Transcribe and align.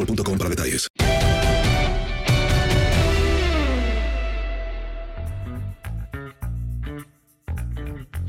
boostmobile.com 0.00 0.38
para 0.38 0.50
detalles. 0.50 0.88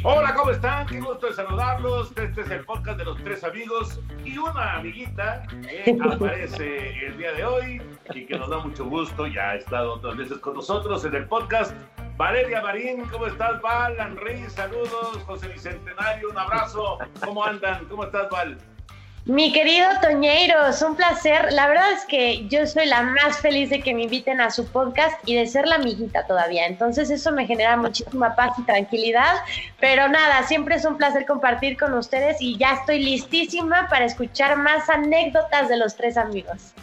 Hola, 0.04 0.34
¿cómo 0.34 0.50
están? 0.50 0.88
Qué 0.88 1.00
gusto 1.00 1.28
de 1.28 1.34
saludarlos. 1.34 2.12
Este 2.18 2.42
es 2.42 2.50
el 2.50 2.66
podcast 2.66 2.98
de 2.98 3.06
los 3.06 3.24
tres 3.24 3.44
amigos 3.44 4.00
y 4.26 4.36
una 4.36 4.78
amiguita 4.78 5.44
que 5.62 5.96
aparece 6.12 7.06
el 7.06 7.18
día 7.20 7.34
de 7.34 7.46
hoy 7.46 7.82
y 8.16 8.26
que 8.26 8.38
nos 8.38 8.50
da 8.50 8.58
mucho 8.60 8.86
gusto. 8.86 9.28
Ya 9.28 9.52
ha 9.52 9.56
estado 9.56 9.94
otras 9.94 10.18
veces 10.18 10.40
con 10.40 10.56
nosotros 10.56 11.06
en 11.06 11.16
el 11.16 11.28
podcast. 11.28 11.76
Valeria 12.18 12.62
Marín, 12.62 13.06
¿cómo 13.12 13.28
estás, 13.28 13.62
Val? 13.62 13.96
Henry, 14.00 14.50
saludos. 14.50 15.18
José 15.26 15.48
Bicentenario, 15.50 16.32
un 16.32 16.38
abrazo. 16.38 16.98
¿Cómo 17.24 17.44
andan? 17.46 17.86
¿Cómo 17.86 18.04
estás, 18.04 18.28
Val? 18.32 18.58
Mi 19.26 19.54
querido 19.54 19.88
Toñeiros, 20.02 20.82
un 20.82 20.96
placer. 20.96 21.54
La 21.54 21.68
verdad 21.68 21.92
es 21.92 22.06
que 22.06 22.48
yo 22.48 22.66
soy 22.66 22.88
la 22.88 23.04
más 23.04 23.38
feliz 23.38 23.70
de 23.70 23.80
que 23.80 23.94
me 23.94 24.04
inviten 24.04 24.42
a 24.42 24.50
su 24.50 24.66
podcast 24.66 25.16
y 25.28 25.36
de 25.36 25.46
ser 25.46 25.68
la 25.68 25.76
amiguita 25.76 26.26
todavía. 26.26 26.66
Entonces 26.66 27.12
eso 27.12 27.32
me 27.32 27.46
genera 27.46 27.78
muchísima 27.78 28.36
paz 28.36 28.58
y 28.58 28.64
tranquilidad. 28.64 29.36
Pero 29.80 30.08
nada, 30.08 30.42
siempre 30.48 30.76
es 30.76 30.86
un 30.86 30.98
placer 30.98 31.28
compartir 31.28 31.78
con 31.78 31.94
ustedes 31.94 32.38
y 32.42 32.58
ya 32.58 32.74
estoy 32.74 33.04
listísima 33.04 33.88
para 33.90 34.06
escuchar 34.06 34.58
más 34.58 34.90
anécdotas 34.90 35.70
de 35.70 35.78
los 35.78 35.96
tres 35.96 36.18
amigos. 36.18 36.74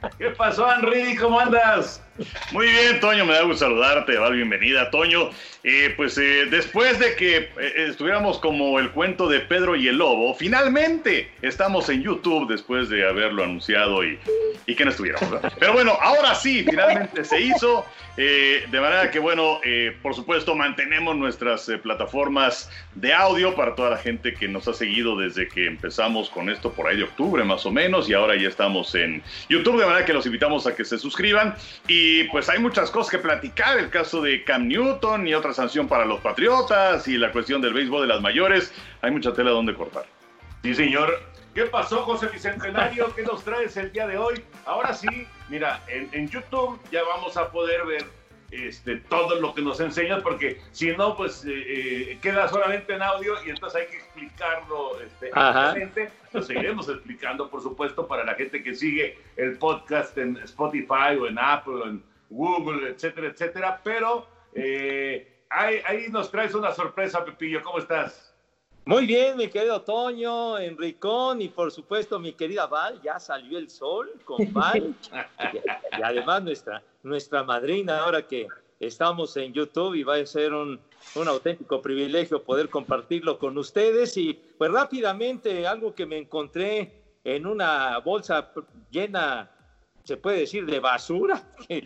¿Qué 0.18 0.30
pasó, 0.30 0.66
Henry? 0.72 1.16
¿Cómo 1.16 1.40
andas? 1.40 2.02
Muy 2.50 2.66
bien, 2.66 2.98
Toño, 3.00 3.24
me 3.24 3.34
da 3.34 3.42
gusto 3.42 3.66
saludarte, 3.66 4.16
Val, 4.18 4.32
bienvenida, 4.32 4.90
Toño. 4.90 5.30
Eh, 5.64 5.92
pues 5.96 6.16
eh, 6.18 6.46
después 6.50 6.98
de 6.98 7.14
que 7.14 7.36
eh, 7.36 7.50
estuviéramos 7.88 8.38
como 8.38 8.78
el 8.78 8.90
cuento 8.90 9.28
de 9.28 9.40
Pedro 9.40 9.76
y 9.76 9.88
el 9.88 9.98
Lobo, 9.98 10.34
finalmente 10.34 11.30
estamos 11.42 11.88
en 11.88 12.02
YouTube 12.02 12.48
después 12.48 12.88
de 12.88 13.06
haberlo 13.06 13.44
anunciado 13.44 14.04
y, 14.04 14.18
que 14.66 14.84
no 14.84 14.90
estuviéramos. 14.90 15.28
Pero 15.58 15.72
bueno, 15.72 15.96
ahora 16.00 16.34
sí, 16.34 16.64
finalmente 16.68 17.24
se 17.24 17.40
hizo. 17.40 17.84
de 18.16 18.80
manera 18.80 19.10
que, 19.10 19.18
bueno, 19.18 19.60
por 20.02 20.14
supuesto, 20.14 20.54
mantenemos 20.54 21.16
nuestras 21.16 21.70
plataformas 21.82 22.70
de 22.94 23.14
audio 23.14 23.54
para 23.54 23.74
toda 23.74 23.90
la 23.90 23.96
gente 23.96 24.34
que 24.34 24.46
nos 24.46 24.68
ha 24.68 24.74
seguido 24.74 25.16
desde 25.16 25.48
que 25.48 25.66
empezamos 25.66 26.28
con 26.28 26.50
esto 26.50 26.72
por 26.72 26.86
ahí 26.86 26.96
de 26.98 27.04
octubre 27.04 27.42
más 27.44 27.64
o 27.64 27.70
menos 27.70 28.08
y 28.10 28.14
ahora 28.14 28.36
ya 28.36 28.48
estamos 28.48 28.94
en 28.94 29.22
YouTube, 29.48 29.80
manera 29.88 30.06
que 30.06 30.12
los 30.12 30.26
invitamos 30.26 30.66
a 30.66 30.74
que 30.74 30.84
se 30.84 30.98
suscriban 30.98 31.54
y 31.86 32.24
pues 32.24 32.48
hay 32.48 32.58
muchas 32.58 32.90
cosas 32.90 33.10
que 33.10 33.18
platicar, 33.18 33.78
el 33.78 33.90
caso 33.90 34.22
de 34.22 34.44
Cam 34.44 34.68
Newton 34.68 35.26
y 35.26 35.34
otra 35.34 35.52
sanción 35.52 35.88
para 35.88 36.04
los 36.04 36.20
Patriotas 36.20 37.06
y 37.08 37.16
la 37.16 37.32
cuestión 37.32 37.60
del 37.60 37.74
béisbol 37.74 38.02
de 38.02 38.08
las 38.08 38.20
mayores, 38.20 38.72
hay 39.02 39.10
mucha 39.10 39.32
tela 39.32 39.50
donde 39.50 39.74
cortar. 39.74 40.04
Sí, 40.62 40.74
señor. 40.74 41.22
¿Qué 41.54 41.64
pasó, 41.64 42.02
José 42.02 42.28
Bicentenario? 42.28 43.12
¿Qué 43.14 43.22
nos 43.22 43.42
traes 43.42 43.76
el 43.76 43.90
día 43.90 44.06
de 44.06 44.16
hoy? 44.16 44.44
Ahora 44.64 44.94
sí, 44.94 45.08
mira, 45.48 45.82
en 45.88 46.28
YouTube 46.28 46.78
ya 46.92 47.02
vamos 47.02 47.36
a 47.36 47.50
poder 47.50 47.84
ver 47.84 48.04
este, 48.50 48.96
todo 48.96 49.40
lo 49.40 49.54
que 49.54 49.62
nos 49.62 49.78
enseñas, 49.80 50.22
porque 50.22 50.60
si 50.72 50.90
no, 50.96 51.16
pues 51.16 51.44
eh, 51.44 51.50
eh, 52.12 52.18
queda 52.22 52.48
solamente 52.48 52.94
en 52.94 53.02
audio 53.02 53.34
y 53.46 53.50
entonces 53.50 53.82
hay 53.82 53.88
que 53.88 53.96
explicarlo 53.98 55.00
este, 55.00 55.30
Ajá. 55.34 55.68
ampliamente. 55.68 56.10
Lo 56.32 56.42
seguiremos 56.42 56.88
explicando, 56.88 57.50
por 57.50 57.62
supuesto, 57.62 58.06
para 58.06 58.24
la 58.24 58.34
gente 58.34 58.62
que 58.62 58.74
sigue 58.74 59.18
el 59.36 59.58
podcast 59.58 60.16
en 60.18 60.36
Spotify 60.38 61.16
o 61.20 61.26
en 61.26 61.38
Apple 61.38 61.74
o 61.74 61.86
en 61.86 62.02
Google, 62.30 62.90
etcétera, 62.90 63.28
etcétera. 63.28 63.80
Pero 63.84 64.26
eh, 64.54 65.42
ahí, 65.50 65.80
ahí 65.86 66.06
nos 66.10 66.30
traes 66.30 66.54
una 66.54 66.72
sorpresa, 66.72 67.24
Pepillo. 67.24 67.62
¿Cómo 67.62 67.78
estás? 67.78 68.28
Muy 68.88 69.04
bien, 69.04 69.36
mi 69.36 69.48
querido 69.48 69.82
Toño, 69.82 70.56
Enricón 70.56 71.42
y 71.42 71.48
por 71.48 71.70
supuesto 71.70 72.18
mi 72.18 72.32
querida 72.32 72.66
Val, 72.66 72.98
ya 73.02 73.18
salió 73.18 73.58
el 73.58 73.68
sol 73.68 74.10
con 74.24 74.50
Val. 74.50 74.94
y, 75.12 75.98
y 75.98 76.02
además 76.02 76.42
nuestra, 76.42 76.82
nuestra 77.08 77.42
madrina, 77.42 78.00
ahora 78.00 78.26
que 78.26 78.46
estamos 78.80 79.36
en 79.36 79.52
YouTube 79.52 79.94
y 79.94 80.02
va 80.02 80.16
a 80.16 80.26
ser 80.26 80.52
un, 80.52 80.80
un 81.14 81.28
auténtico 81.28 81.82
privilegio 81.82 82.42
poder 82.42 82.68
compartirlo 82.68 83.38
con 83.38 83.56
ustedes. 83.58 84.16
Y 84.16 84.34
pues 84.56 84.70
rápidamente, 84.70 85.66
algo 85.66 85.94
que 85.94 86.06
me 86.06 86.18
encontré 86.18 87.02
en 87.24 87.46
una 87.46 87.98
bolsa 87.98 88.52
llena, 88.90 89.50
se 90.04 90.16
puede 90.16 90.40
decir, 90.40 90.64
de 90.66 90.80
basura, 90.80 91.42
de 91.68 91.82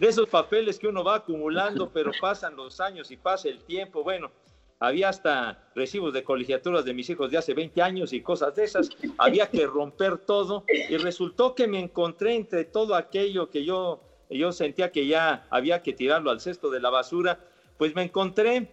esos 0.00 0.28
papeles 0.28 0.78
que 0.78 0.88
uno 0.88 1.04
va 1.04 1.16
acumulando, 1.16 1.90
pero 1.90 2.10
pasan 2.20 2.56
los 2.56 2.80
años 2.80 3.10
y 3.10 3.16
pasa 3.16 3.48
el 3.48 3.62
tiempo. 3.64 4.02
Bueno, 4.02 4.30
había 4.78 5.08
hasta 5.08 5.70
recibos 5.74 6.12
de 6.12 6.24
colegiaturas 6.24 6.84
de 6.84 6.94
mis 6.94 7.08
hijos 7.08 7.30
de 7.30 7.38
hace 7.38 7.54
20 7.54 7.80
años 7.82 8.12
y 8.12 8.20
cosas 8.20 8.54
de 8.54 8.64
esas. 8.64 8.90
Había 9.18 9.48
que 9.48 9.66
romper 9.66 10.18
todo 10.18 10.64
y 10.68 10.96
resultó 10.98 11.54
que 11.54 11.66
me 11.66 11.80
encontré 11.80 12.34
entre 12.34 12.64
todo 12.64 12.94
aquello 12.94 13.50
que 13.50 13.64
yo, 13.64 14.02
yo 14.28 14.52
sentía 14.52 14.92
que 14.92 15.06
ya 15.06 15.46
había 15.50 15.82
que 15.82 15.92
tirarlo 15.92 16.30
al 16.30 16.40
cesto 16.40 16.70
de 16.70 16.80
la 16.80 16.90
basura, 16.90 17.40
pues 17.78 17.94
me 17.94 18.02
encontré 18.02 18.70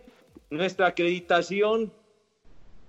nuestra 0.49 0.87
acreditación 0.87 1.91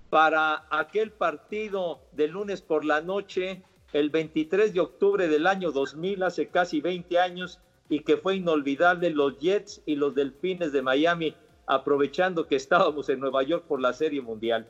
para 0.09 0.65
aquel 0.69 1.11
partido 1.11 2.01
de 2.11 2.27
lunes 2.27 2.61
por 2.61 2.85
la 2.85 3.01
noche, 3.01 3.63
el 3.91 4.09
23 4.09 4.73
de 4.73 4.79
octubre 4.79 5.27
del 5.27 5.47
año 5.47 5.71
2000, 5.71 6.23
hace 6.23 6.47
casi 6.47 6.81
20 6.81 7.19
años, 7.19 7.59
y 7.89 7.99
que 7.99 8.17
fue 8.17 8.35
inolvidable 8.37 9.09
los 9.09 9.37
Jets 9.39 9.81
y 9.85 9.95
los 9.95 10.15
Delfines 10.15 10.71
de 10.71 10.81
Miami, 10.81 11.35
aprovechando 11.67 12.47
que 12.47 12.55
estábamos 12.55 13.09
en 13.09 13.19
Nueva 13.19 13.43
York 13.43 13.65
por 13.67 13.79
la 13.81 13.93
Serie 13.93 14.21
Mundial. 14.21 14.67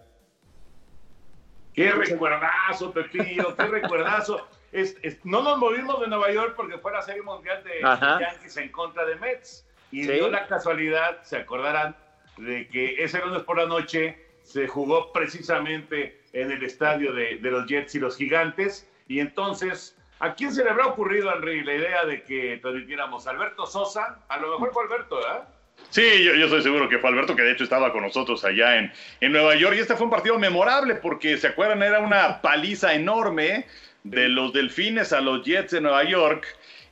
Qué 1.74 1.92
recuerdazo, 1.92 2.92
Pepillo, 2.94 3.56
qué 3.56 3.66
recuerdazo. 3.66 4.48
Es, 4.72 4.96
es, 5.02 5.24
no 5.26 5.42
nos 5.42 5.58
movimos 5.58 6.00
de 6.02 6.08
Nueva 6.08 6.32
York 6.32 6.54
porque 6.56 6.78
fue 6.78 6.92
la 6.94 7.02
Serie 7.02 7.22
Mundial 7.22 7.64
de 7.64 7.84
Ajá. 7.84 8.20
Yankees 8.20 8.58
en 8.58 8.70
contra 8.72 9.06
de 9.06 9.16
Mets. 9.16 9.66
Y 9.92 10.04
Sí. 10.04 10.12
dio 10.14 10.30
la 10.30 10.48
casualidad, 10.48 11.22
se 11.24 11.38
acordarán, 11.38 11.96
de 12.38 12.68
que 12.68 13.04
ese 13.04 13.20
lunes 13.20 13.44
por 13.44 13.58
la 13.58 13.66
noche 13.66 14.18
se 14.44 14.68
jugó 14.68 15.12
precisamente 15.14 16.22
en 16.34 16.52
el 16.52 16.64
estadio 16.64 17.14
de, 17.14 17.38
de 17.38 17.52
los 17.52 17.66
Jets 17.68 17.96
y 17.96 18.00
los 18.00 18.18
Gigantes. 18.18 18.90
Y 19.08 19.20
entonces, 19.20 19.98
¿a 20.20 20.34
quién 20.34 20.54
se 20.54 20.64
le 20.64 20.70
habrá 20.70 20.88
ocurrido, 20.88 21.32
Henry, 21.34 21.64
la 21.64 21.76
idea 21.76 22.06
de 22.06 22.24
que 22.24 22.58
transmitiéramos? 22.62 23.28
¿Alberto 23.28 23.66
Sosa? 23.66 24.20
A 24.28 24.38
lo 24.38 24.52
mejor 24.52 24.74
fue 24.74 24.84
Alberto, 24.84 25.18
¿verdad? 25.18 25.48
Sí, 25.90 26.24
yo, 26.24 26.36
yo 26.36 26.46
estoy 26.46 26.62
seguro 26.62 26.90
que 26.90 27.00
fue 27.00 27.10
Alberto, 27.10 27.36
que 27.36 27.44
de 27.44 27.52
hecho 27.54 27.64
estaba 27.64 27.94
con 27.94 28.02
nosotros 28.02 28.44
allá 28.44 28.78
en, 28.78 28.92
en 29.22 29.32
Nueva 29.32 29.56
York. 29.56 29.76
Y 29.78 29.80
este 29.80 29.96
fue 29.96 30.06
un 30.06 30.12
partido 30.12 30.38
memorable 30.38 30.96
porque, 30.96 31.38
¿se 31.38 31.48
acuerdan? 31.48 31.82
Era 31.84 32.00
una 32.00 32.42
paliza 32.42 32.94
enorme 32.94 33.66
de 34.04 34.28
los 34.28 34.52
Delfines 34.52 35.14
a 35.14 35.22
los 35.22 35.46
Jets 35.46 35.72
de 35.72 35.82
Nueva 35.82 36.04
York. 36.04 36.46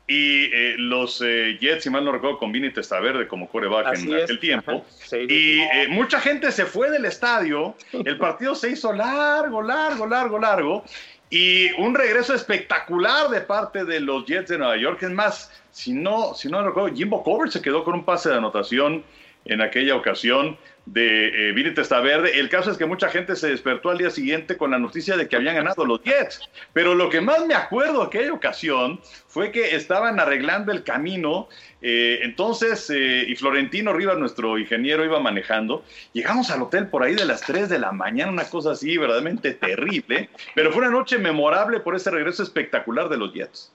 Y 0.05 0.45
eh, 0.53 0.75
los 0.77 1.21
eh, 1.25 1.57
Jets, 1.61 1.83
si 1.83 1.89
mal 1.89 2.03
no 2.03 2.11
recuerdo, 2.11 2.37
con 2.37 2.51
Vini 2.51 2.69
Testaverde 2.71 3.25
como 3.27 3.47
coreback 3.47 3.87
Así 3.87 4.09
en 4.11 4.17
es. 4.17 4.23
aquel 4.23 4.39
tiempo. 4.39 4.85
Sí, 4.89 5.17
Y 5.29 5.61
eh, 5.61 5.87
mucha 5.89 6.19
gente 6.19 6.51
se 6.51 6.65
fue 6.65 6.89
del 6.89 7.05
estadio. 7.05 7.75
El 7.93 8.17
partido 8.17 8.53
se 8.53 8.69
hizo 8.71 8.91
largo, 8.91 9.61
largo, 9.61 10.05
largo, 10.05 10.39
largo. 10.39 10.83
Y 11.29 11.71
un 11.81 11.95
regreso 11.95 12.33
espectacular 12.35 13.29
de 13.29 13.41
parte 13.41 13.85
de 13.85 13.99
los 13.99 14.25
Jets 14.25 14.49
de 14.49 14.57
Nueva 14.57 14.77
York. 14.77 15.01
Es 15.01 15.09
más, 15.09 15.51
si 15.71 15.93
no, 15.93 16.33
si 16.35 16.47
no 16.47 16.63
recuerdo, 16.63 16.95
Jimbo 16.95 17.23
Cover 17.23 17.51
se 17.51 17.61
quedó 17.61 17.83
con 17.83 17.95
un 17.95 18.05
pase 18.05 18.29
de 18.29 18.35
anotación 18.35 19.03
en 19.45 19.61
aquella 19.61 19.95
ocasión 19.95 20.57
de 20.85 21.49
eh, 21.49 21.51
Vini 21.53 21.73
Testaverde. 21.73 22.39
El 22.39 22.49
caso 22.49 22.71
es 22.71 22.77
que 22.77 22.85
mucha 22.85 23.09
gente 23.09 23.35
se 23.35 23.49
despertó 23.49 23.89
al 23.89 23.97
día 23.97 24.09
siguiente 24.09 24.57
con 24.57 24.71
la 24.71 24.79
noticia 24.79 25.15
de 25.15 25.27
que 25.27 25.35
habían 25.35 25.55
ganado 25.55 25.85
los 25.85 26.01
Jets. 26.03 26.41
Pero 26.73 26.95
lo 26.95 27.09
que 27.09 27.21
más 27.21 27.45
me 27.45 27.55
acuerdo 27.55 27.99
de 28.01 28.07
aquella 28.07 28.33
ocasión 28.33 28.99
fue 29.27 29.51
que 29.51 29.75
estaban 29.75 30.19
arreglando 30.19 30.71
el 30.71 30.83
camino. 30.83 31.47
eh, 31.81 32.19
entonces, 32.23 32.89
eh, 32.89 33.25
y 33.27 33.35
Florentino 33.35 33.93
Rivas, 33.93 34.17
nuestro 34.17 34.57
ingeniero, 34.57 35.03
iba 35.05 35.19
manejando. 35.19 35.83
Llegamos 36.13 36.49
al 36.51 36.61
hotel 36.61 36.87
por 36.87 37.03
ahí 37.03 37.15
de 37.15 37.25
las 37.25 37.41
3 37.41 37.69
de 37.69 37.79
la 37.79 37.91
mañana, 37.91 38.31
una 38.31 38.49
cosa 38.49 38.71
así 38.71 38.97
verdaderamente 38.97 39.53
terrible. 39.53 40.29
Pero 40.55 40.71
fue 40.71 40.81
una 40.81 40.91
noche 40.91 41.17
memorable 41.17 41.79
por 41.79 41.95
ese 41.95 42.11
regreso 42.11 42.43
espectacular 42.43 43.09
de 43.09 43.17
los 43.17 43.33
Jets. 43.33 43.73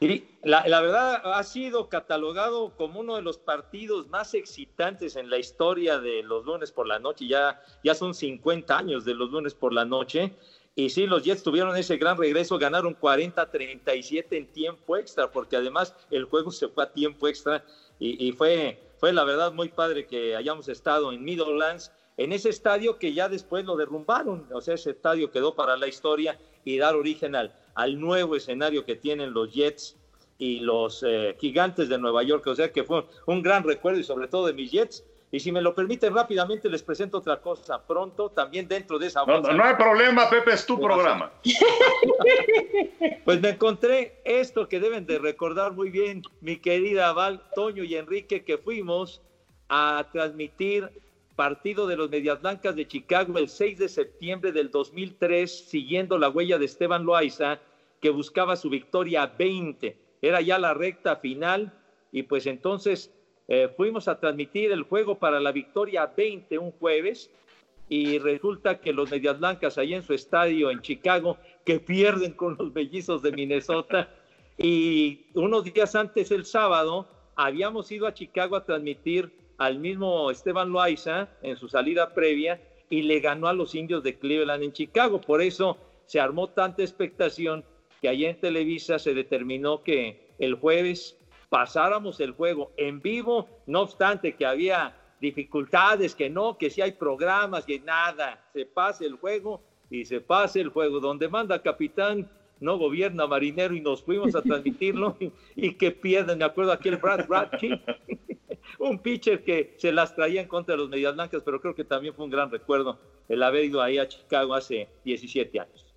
Y 0.00 0.24
la, 0.42 0.80
verdad 0.80 1.22
ha 1.24 1.42
sido 1.42 1.88
catalogado 1.88 2.76
como 2.76 3.00
uno 3.00 3.16
de 3.16 3.22
los 3.22 3.38
partidos 3.38 4.08
más 4.08 4.34
excitantes 4.34 5.16
en 5.16 5.30
la 5.30 5.38
historia 5.38 5.98
de 5.98 6.22
los 6.22 6.44
lunes 6.44 6.70
por 6.70 6.86
la 6.86 6.98
noche. 6.98 7.26
Ya, 7.26 7.62
ya 7.82 7.94
son 7.94 8.14
50 8.14 8.76
años 8.76 9.04
de 9.04 9.14
los 9.14 9.30
lunes 9.30 9.54
por 9.54 9.72
la 9.72 9.84
noche. 9.84 10.34
Y 10.74 10.90
sí, 10.90 11.06
los 11.06 11.22
Jets 11.22 11.42
tuvieron 11.42 11.74
ese 11.76 11.96
gran 11.96 12.18
regreso, 12.18 12.58
ganaron 12.58 12.94
40-37 12.94 14.26
en 14.32 14.52
tiempo 14.52 14.98
extra, 14.98 15.30
porque 15.30 15.56
además 15.56 15.94
el 16.10 16.24
juego 16.24 16.50
se 16.50 16.68
fue 16.68 16.84
a 16.84 16.92
tiempo 16.92 17.26
extra 17.28 17.64
y, 17.98 18.28
y 18.28 18.32
fue, 18.32 18.78
fue 18.98 19.14
la 19.14 19.24
verdad 19.24 19.52
muy 19.52 19.70
padre 19.70 20.06
que 20.06 20.36
hayamos 20.36 20.68
estado 20.68 21.12
en 21.12 21.24
Middlelands, 21.24 21.92
en 22.16 22.32
ese 22.32 22.48
estadio 22.48 22.98
que 22.98 23.12
ya 23.12 23.28
después 23.28 23.64
lo 23.64 23.76
derrumbaron, 23.76 24.46
o 24.52 24.60
sea, 24.60 24.74
ese 24.74 24.90
estadio 24.90 25.30
quedó 25.30 25.54
para 25.54 25.76
la 25.76 25.86
historia 25.86 26.38
y 26.64 26.78
dar 26.78 26.94
origen 26.96 27.34
al, 27.36 27.54
al 27.74 28.00
nuevo 28.00 28.36
escenario 28.36 28.84
que 28.84 28.96
tienen 28.96 29.32
los 29.32 29.52
Jets 29.52 29.96
y 30.38 30.60
los 30.60 31.02
eh, 31.06 31.36
gigantes 31.40 31.88
de 31.88 31.98
Nueva 31.98 32.22
York, 32.22 32.46
o 32.46 32.54
sea 32.54 32.72
que 32.72 32.84
fue 32.84 33.04
un 33.26 33.42
gran 33.42 33.64
recuerdo 33.64 33.98
y 34.00 34.04
sobre 34.04 34.28
todo 34.28 34.46
de 34.46 34.52
mis 34.54 34.70
Jets. 34.70 35.04
Y 35.32 35.40
si 35.40 35.50
me 35.50 35.60
lo 35.60 35.74
permiten 35.74 36.14
rápidamente 36.14 36.68
les 36.70 36.84
presento 36.84 37.18
otra 37.18 37.40
cosa 37.40 37.84
pronto, 37.84 38.30
también 38.30 38.68
dentro 38.68 38.96
de 38.98 39.08
esa 39.08 39.24
No, 39.26 39.34
bolsa. 39.40 39.52
no 39.52 39.64
hay 39.64 39.74
problema, 39.74 40.30
Pepe, 40.30 40.52
es 40.52 40.64
tu 40.64 40.78
programa. 40.80 41.32
Pues 43.24 43.40
me 43.40 43.50
encontré 43.50 44.20
esto 44.24 44.68
que 44.68 44.78
deben 44.78 45.04
de 45.06 45.18
recordar 45.18 45.72
muy 45.72 45.90
bien, 45.90 46.22
mi 46.40 46.58
querida 46.58 47.12
Val, 47.12 47.42
Toño 47.56 47.82
y 47.82 47.96
Enrique, 47.96 48.44
que 48.44 48.56
fuimos 48.56 49.20
a 49.68 50.06
transmitir 50.12 50.88
partido 51.36 51.86
de 51.86 51.96
los 51.96 52.10
Medias 52.10 52.40
Blancas 52.40 52.74
de 52.74 52.88
Chicago 52.88 53.38
el 53.38 53.48
6 53.48 53.78
de 53.78 53.88
septiembre 53.88 54.52
del 54.52 54.70
2003, 54.70 55.68
siguiendo 55.68 56.18
la 56.18 56.30
huella 56.30 56.58
de 56.58 56.64
Esteban 56.64 57.04
Loaiza, 57.04 57.60
que 58.00 58.10
buscaba 58.10 58.56
su 58.56 58.70
victoria 58.70 59.26
20. 59.26 59.96
Era 60.22 60.40
ya 60.40 60.58
la 60.58 60.74
recta 60.74 61.16
final 61.16 61.72
y 62.10 62.22
pues 62.22 62.46
entonces 62.46 63.12
eh, 63.48 63.68
fuimos 63.76 64.08
a 64.08 64.18
transmitir 64.18 64.72
el 64.72 64.82
juego 64.82 65.18
para 65.18 65.38
la 65.38 65.52
victoria 65.52 66.06
20 66.06 66.58
un 66.58 66.72
jueves 66.72 67.30
y 67.88 68.18
resulta 68.18 68.80
que 68.80 68.92
los 68.92 69.10
Medias 69.10 69.38
Blancas 69.38 69.78
ahí 69.78 69.94
en 69.94 70.02
su 70.02 70.14
estadio 70.14 70.70
en 70.70 70.80
Chicago 70.80 71.36
que 71.64 71.78
pierden 71.78 72.32
con 72.32 72.56
los 72.58 72.74
mellizos 72.74 73.22
de 73.22 73.30
Minnesota 73.30 74.08
y 74.58 75.26
unos 75.34 75.62
días 75.64 75.94
antes 75.94 76.30
el 76.30 76.46
sábado 76.46 77.06
habíamos 77.36 77.92
ido 77.92 78.06
a 78.06 78.14
Chicago 78.14 78.56
a 78.56 78.64
transmitir 78.64 79.30
al 79.58 79.78
mismo 79.78 80.30
Esteban 80.30 80.70
Loaiza 80.70 81.28
en 81.42 81.56
su 81.56 81.68
salida 81.68 82.14
previa 82.14 82.60
y 82.90 83.02
le 83.02 83.20
ganó 83.20 83.48
a 83.48 83.52
los 83.52 83.74
indios 83.74 84.02
de 84.02 84.18
Cleveland 84.18 84.62
en 84.62 84.72
Chicago. 84.72 85.20
Por 85.20 85.42
eso 85.42 85.78
se 86.06 86.20
armó 86.20 86.50
tanta 86.50 86.82
expectación 86.82 87.64
que 88.00 88.08
allí 88.08 88.26
en 88.26 88.40
Televisa 88.40 88.98
se 88.98 89.14
determinó 89.14 89.82
que 89.82 90.34
el 90.38 90.54
jueves 90.54 91.18
pasáramos 91.48 92.20
el 92.20 92.32
juego 92.32 92.72
en 92.76 93.00
vivo, 93.00 93.48
no 93.66 93.82
obstante 93.82 94.34
que 94.34 94.46
había 94.46 94.94
dificultades, 95.20 96.14
que 96.14 96.28
no, 96.28 96.58
que 96.58 96.70
si 96.70 96.82
hay 96.82 96.92
programas, 96.92 97.64
que 97.64 97.80
nada, 97.80 98.44
se 98.52 98.66
pase 98.66 99.06
el 99.06 99.14
juego 99.16 99.62
y 99.90 100.04
se 100.04 100.20
pase 100.20 100.60
el 100.60 100.68
juego. 100.68 101.00
Donde 101.00 101.28
manda 101.28 101.62
capitán, 101.62 102.30
no 102.60 102.78
gobierna 102.78 103.26
marinero 103.26 103.74
y 103.74 103.80
nos 103.80 104.02
fuimos 104.02 104.34
a 104.34 104.42
transmitirlo 104.42 105.16
y, 105.56 105.72
que 105.74 105.90
pierden, 105.90 106.38
me 106.38 106.44
acuerdo 106.44 106.72
aquel 106.72 106.96
Brad 106.96 107.26
Radke, 107.28 107.80
un 108.78 108.98
pitcher 108.98 109.42
que 109.42 109.74
se 109.78 109.92
las 109.92 110.14
traía 110.14 110.40
en 110.42 110.48
contra 110.48 110.74
de 110.74 110.78
los 110.78 110.88
Medias 110.88 111.14
Blancas, 111.14 111.42
pero 111.44 111.60
creo 111.60 111.74
que 111.74 111.84
también 111.84 112.14
fue 112.14 112.24
un 112.24 112.30
gran 112.30 112.50
recuerdo 112.50 112.98
el 113.28 113.42
haber 113.42 113.64
ido 113.64 113.80
ahí 113.82 113.98
a 113.98 114.06
Chicago 114.08 114.54
hace 114.54 114.88
17 115.04 115.58
años. 115.60 115.94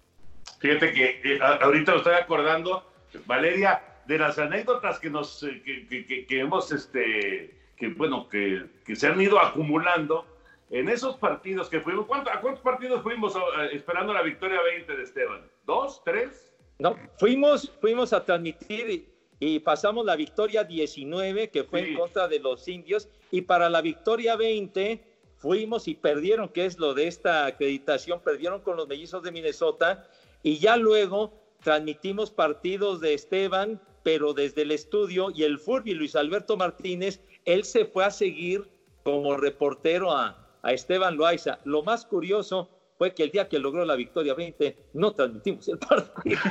Fíjate 0.59 0.93
que 0.93 1.21
eh, 1.23 1.39
ahorita 1.41 1.91
lo 1.91 1.97
estoy 1.99 2.13
acordando, 2.15 2.83
Valeria, 3.25 3.81
de 4.07 4.17
las 4.17 4.39
anécdotas 4.39 4.99
que 4.99 5.09
nos 5.09 5.43
eh, 5.43 5.61
que, 5.63 6.05
que- 6.05 6.25
que- 6.25 6.39
hemos 6.39 6.71
este 6.71 7.55
que 7.77 7.87
bueno 7.89 8.27
que, 8.27 8.65
que 8.85 8.95
se 8.95 9.07
han 9.07 9.21
ido 9.21 9.39
acumulando 9.39 10.25
en 10.71 10.89
esos 10.89 11.15
partidos 11.17 11.69
que 11.69 11.79
fuimos. 11.79 12.05
¿cuánto- 12.07 12.29
¿A 12.31 12.41
cuántos 12.41 12.61
partidos 12.63 13.01
fuimos 13.03 13.35
eh, 13.35 13.39
esperando 13.73 14.13
la 14.13 14.21
victoria 14.21 14.61
20 14.61 14.97
de 14.97 15.03
Esteban? 15.03 15.41
¿Dos? 15.65 16.01
¿Tres? 16.03 16.53
No, 16.79 16.95
fuimos, 17.17 17.71
fuimos 17.81 18.11
a 18.13 18.23
transmitir 18.25 19.07
y, 19.39 19.59
pasamos 19.59 20.05
la 20.05 20.15
victoria 20.15 20.63
19, 20.63 21.49
que 21.49 21.63
fue 21.63 21.81
en 21.81 21.95
contra 21.95 22.27
de 22.27 22.39
los 22.39 22.67
indios, 22.67 23.07
y 23.31 23.41
para 23.41 23.69
la 23.69 23.81
victoria 23.81 24.35
20 24.35 25.03
fuimos 25.37 25.87
y 25.87 25.95
perdieron, 25.95 26.49
que 26.49 26.65
es 26.65 26.77
lo 26.77 26.93
de 26.93 27.07
esta 27.07 27.45
acreditación, 27.45 28.19
perdieron 28.21 28.61
con 28.61 28.75
los 28.75 28.87
mellizos 28.87 29.23
de 29.23 29.31
Minnesota, 29.31 30.07
y 30.43 30.57
ya 30.57 30.75
luego 30.75 31.33
transmitimos 31.63 32.31
partidos 32.31 32.99
de 32.99 33.13
Esteban, 33.13 33.81
pero 34.03 34.33
desde 34.33 34.63
el 34.63 34.71
estudio, 34.71 35.31
y 35.33 35.43
el 35.43 35.59
Furby 35.59 35.93
Luis 35.93 36.15
Alberto 36.15 36.57
Martínez, 36.57 37.21
él 37.45 37.63
se 37.63 37.85
fue 37.85 38.03
a 38.05 38.11
seguir 38.11 38.69
como 39.03 39.37
reportero 39.37 40.11
a, 40.11 40.49
a 40.61 40.73
Esteban 40.73 41.15
Loaiza. 41.15 41.59
Lo 41.63 41.83
más 41.83 42.05
curioso 42.05 42.69
fue 42.99 43.13
que 43.13 43.23
el 43.23 43.31
día 43.31 43.47
que 43.47 43.57
logró 43.59 43.85
la 43.85 43.95
victoria 43.95 44.33
20, 44.33 44.75
no 44.93 45.13
transmitimos 45.13 45.65
el 45.69 45.79
partido. 45.79 46.37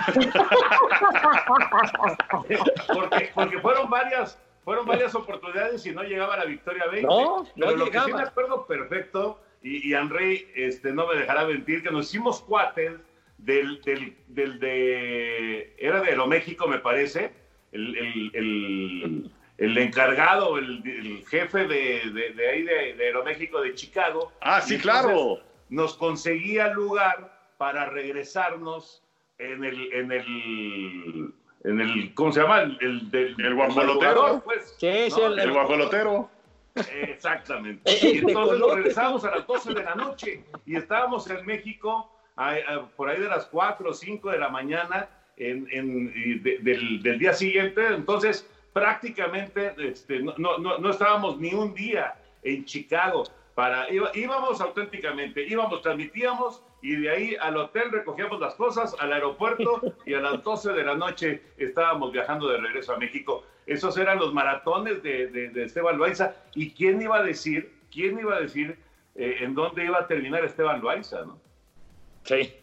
Porque, 2.88 3.30
porque 3.34 3.58
fueron 3.60 3.90
varias 3.90 4.40
fueron 4.64 4.86
varias 4.86 5.14
oportunidades 5.14 5.84
y 5.86 5.92
no 5.92 6.02
llegaba 6.02 6.36
la 6.38 6.46
victoria 6.46 6.86
20. 6.86 7.06
No, 7.06 7.42
no 7.54 7.56
Pero 7.66 7.76
lo 7.76 7.84
que 7.90 7.98
sí 7.98 8.04
llegaba. 8.06 8.22
me 8.22 8.28
acuerdo 8.28 8.66
perfecto, 8.66 9.40
y, 9.62 9.88
y 9.90 9.94
Henry 9.94 10.48
este, 10.54 10.90
no 10.92 11.06
me 11.06 11.16
dejará 11.16 11.44
mentir, 11.46 11.82
que 11.82 11.90
nos 11.90 12.06
hicimos 12.06 12.40
cuates 12.40 12.92
del, 13.36 13.80
del, 13.82 14.16
del 14.28 14.58
de... 14.58 15.74
Era 15.78 16.00
de 16.00 16.08
Aeroméxico, 16.08 16.66
me 16.66 16.78
parece, 16.78 17.30
el, 17.72 17.94
el, 17.96 18.30
el, 18.34 19.30
el 19.58 19.78
encargado, 19.78 20.56
el, 20.58 20.82
el 20.86 21.26
jefe 21.26 21.66
de, 21.66 22.10
de, 22.10 22.30
de 22.32 22.48
ahí 22.48 22.62
de, 22.62 22.94
de 22.94 23.04
Aeroméxico 23.06 23.60
de 23.60 23.74
Chicago. 23.74 24.32
Ah, 24.40 24.60
sí, 24.62 24.76
entonces 24.76 25.02
claro. 25.02 25.40
Nos 25.68 25.94
conseguía 25.94 26.68
lugar 26.72 27.36
para 27.58 27.86
regresarnos 27.86 29.02
en 29.38 29.64
el, 29.64 29.92
en 29.92 30.12
el, 30.12 31.32
en 31.64 31.80
el, 31.80 32.14
¿cómo 32.14 32.32
se 32.32 32.40
llama? 32.40 32.62
El, 32.62 33.08
el, 33.12 33.54
guajolotero. 33.54 34.42
pues. 34.44 34.74
Sí, 34.78 35.10
sí, 35.10 35.20
¿no? 35.20 35.26
el- 35.28 35.38
El 35.40 35.52
guajolotero. 35.52 36.30
Exactamente. 36.92 37.90
Y 38.02 38.18
entonces 38.18 38.34
nos 38.34 38.50
tecolote. 38.50 38.74
regresamos 38.76 39.24
a 39.24 39.30
las 39.36 39.46
12 39.46 39.74
de 39.74 39.82
la 39.82 39.94
noche 39.94 40.44
y 40.64 40.76
estábamos 40.76 41.28
en 41.28 41.44
México 41.44 42.10
a- 42.36 42.52
a- 42.54 42.86
por 42.96 43.08
ahí 43.08 43.20
de 43.20 43.28
las 43.28 43.46
4 43.46 43.90
o 43.90 43.92
5 43.92 44.30
de 44.30 44.38
la 44.38 44.48
mañana 44.48 45.08
en, 45.36 45.66
en- 45.70 46.42
de- 46.42 46.58
del, 46.62 47.02
del 47.02 47.18
día 47.18 47.32
siguiente. 47.32 47.84
Entonces, 47.88 48.48
prácticamente 48.72 49.74
este, 49.78 50.20
no, 50.20 50.34
no, 50.38 50.58
no, 50.58 50.78
no 50.78 50.90
estábamos 50.90 51.38
ni 51.38 51.52
un 51.52 51.74
día 51.74 52.14
en 52.42 52.64
Chicago. 52.64 53.24
Para, 53.58 53.88
íbamos 53.90 54.60
auténticamente, 54.60 55.42
íbamos, 55.42 55.82
transmitíamos 55.82 56.62
y 56.80 56.94
de 56.94 57.10
ahí 57.10 57.36
al 57.40 57.56
hotel 57.56 57.90
recogíamos 57.90 58.38
las 58.38 58.54
cosas, 58.54 58.94
al 59.00 59.12
aeropuerto 59.12 59.82
y 60.06 60.14
a 60.14 60.20
las 60.20 60.44
12 60.44 60.74
de 60.74 60.84
la 60.84 60.94
noche 60.94 61.42
estábamos 61.56 62.12
viajando 62.12 62.48
de 62.50 62.58
regreso 62.58 62.92
a 62.92 62.98
México. 62.98 63.42
Esos 63.66 63.98
eran 63.98 64.20
los 64.20 64.32
maratones 64.32 65.02
de, 65.02 65.26
de, 65.26 65.64
Esteban 65.64 65.98
Loaiza. 65.98 66.36
¿Y 66.54 66.70
quién 66.70 67.02
iba 67.02 67.16
a 67.16 67.24
decir, 67.24 67.74
quién 67.90 68.16
iba 68.20 68.36
a 68.36 68.40
decir 68.40 68.78
eh, 69.16 69.38
en 69.40 69.56
dónde 69.56 69.86
iba 69.86 69.98
a 69.98 70.06
terminar 70.06 70.44
Esteban 70.44 70.80
Loaiza, 70.80 71.22
no? 71.22 71.40
Sí. 72.22 72.54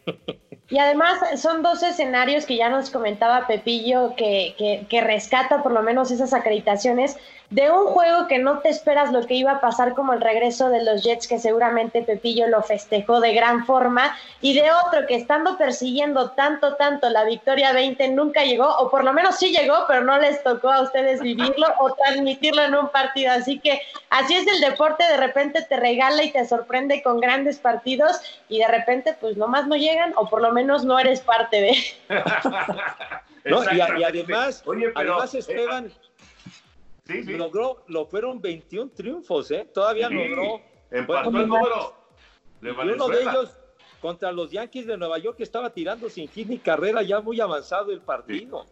Y 0.70 0.78
además 0.80 1.20
son 1.42 1.62
dos 1.62 1.84
escenarios 1.84 2.46
que 2.46 2.56
ya 2.56 2.70
nos 2.70 2.90
comentaba 2.90 3.48
Pepillo 3.48 4.16
que, 4.16 4.56
que, 4.58 4.86
que, 4.90 5.02
rescata 5.02 5.62
por 5.62 5.72
lo 5.72 5.84
menos 5.84 6.10
esas 6.10 6.34
acreditaciones 6.34 7.18
de 7.50 7.70
un 7.70 7.86
juego 7.88 8.28
que 8.28 8.40
no 8.40 8.60
te 8.60 8.70
esperas 8.70 9.12
lo 9.12 9.26
que 9.26 9.36
iba 9.36 9.52
a 9.52 9.62
pasar 9.62 9.94
como 9.94 10.14
el 10.14 10.22
regreso 10.22 10.70
de 10.70 10.84
los 10.84 11.04
Jets 11.04 11.28
que 11.28 11.38
seguramente 11.38 12.02
Pepillo 12.02 12.48
lo 12.48 12.64
festejó 12.64 13.20
de 13.20 13.34
gran 13.34 13.66
forma 13.66 14.18
y 14.42 14.56
de 14.56 14.72
otro 14.72 15.06
que 15.08 15.16
estando 15.16 15.58
persiguiendo 15.58 16.32
tanto, 16.32 16.76
tanto 16.76 17.10
la 17.10 17.24
victoria 17.24 17.72
20 17.72 18.10
nunca 18.10 18.44
llegó 18.44 18.68
o 18.78 18.90
por 18.90 19.04
lo 19.04 19.14
menos 19.14 19.38
sí 19.38 19.56
llegó 19.56 19.86
pero 19.88 20.02
no 20.04 20.18
les 20.18 20.42
tocó 20.44 20.72
a 20.72 20.82
ustedes 20.82 21.22
vivirlo 21.22 21.68
o 21.80 21.94
transmitirlo 21.94 22.64
en 22.64 22.76
un 22.76 22.90
partido. 22.90 23.32
Así 23.32 23.60
que 23.60 23.80
así 24.10 24.34
es 24.34 24.48
el 24.48 24.60
deporte, 24.62 25.04
de 25.04 25.18
repente 25.18 25.62
te 25.62 25.78
regala 25.78 26.24
y 26.24 26.32
te 26.32 26.46
sorprende 26.46 27.04
con 27.04 27.20
grandes 27.20 27.60
partidos 27.60 28.20
y 28.50 28.60
de 28.60 28.68
repente 28.68 29.16
pues 29.20 29.38
nomás 29.38 29.68
no 29.68 29.76
llegan 29.76 30.14
o 30.16 30.28
por 30.30 30.42
lo 30.42 30.52
menos 30.52 30.84
no 30.84 30.98
eres 30.98 31.22
parte 31.22 31.62
de. 31.62 31.78
no, 33.46 33.64
y, 33.72 34.04
además, 34.04 34.64
además 34.96 35.36
eh, 35.36 35.92
Esteban 37.08 37.38
logró, 37.38 37.84
lo 37.88 38.06
fueron 38.06 38.42
21 38.42 38.92
triunfos, 38.92 39.52
¿eh? 39.52 39.70
Todavía 39.74 40.10
logró. 40.10 40.62
Empató 40.92 41.30
el 41.30 41.48
número 41.48 41.94
de 42.62 42.72
uno 42.72 43.08
de 43.08 43.22
ellos 43.22 43.58
contra 44.00 44.32
los 44.32 44.52
Yankees 44.52 44.88
de 44.88 44.98
Nueva 44.98 45.18
York 45.18 45.38
que 45.38 45.44
estaba 45.44 45.72
tirando 45.72 46.10
sin 46.10 46.28
hit 46.30 46.48
ni 46.48 46.60
carrera, 46.60 47.02
ya 47.02 47.22
muy 47.22 47.40
avanzado 47.40 47.92
el 47.92 48.02
partido. 48.02 48.66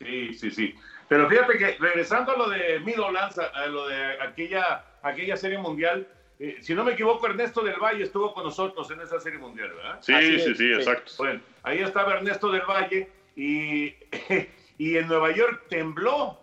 Sí, 0.00 0.34
sí, 0.34 0.50
sí. 0.50 0.74
Pero 1.08 1.28
fíjate 1.28 1.58
que 1.58 1.76
regresando 1.78 2.32
a 2.32 2.36
lo 2.36 2.48
de 2.50 2.80
Mido 2.80 3.10
Lanza, 3.10 3.46
a 3.46 3.66
lo 3.66 3.88
de 3.88 4.20
aquella, 4.20 4.84
aquella 5.02 5.36
serie 5.36 5.58
mundial, 5.58 6.06
eh, 6.38 6.58
si 6.60 6.74
no 6.74 6.84
me 6.84 6.92
equivoco, 6.92 7.26
Ernesto 7.26 7.62
del 7.62 7.80
Valle 7.80 8.04
estuvo 8.04 8.32
con 8.32 8.44
nosotros 8.44 8.90
en 8.90 9.00
esa 9.00 9.18
serie 9.18 9.38
mundial, 9.38 9.72
¿verdad? 9.74 9.98
Sí, 10.00 10.38
sí, 10.38 10.54
sí, 10.54 10.72
exacto. 10.72 11.12
Bueno, 11.18 11.40
ahí 11.62 11.78
estaba 11.78 12.14
Ernesto 12.14 12.50
del 12.52 12.62
Valle 12.62 13.10
y, 13.34 13.94
y 14.78 14.96
en 14.96 15.08
Nueva 15.08 15.32
York 15.32 15.64
tembló, 15.68 16.38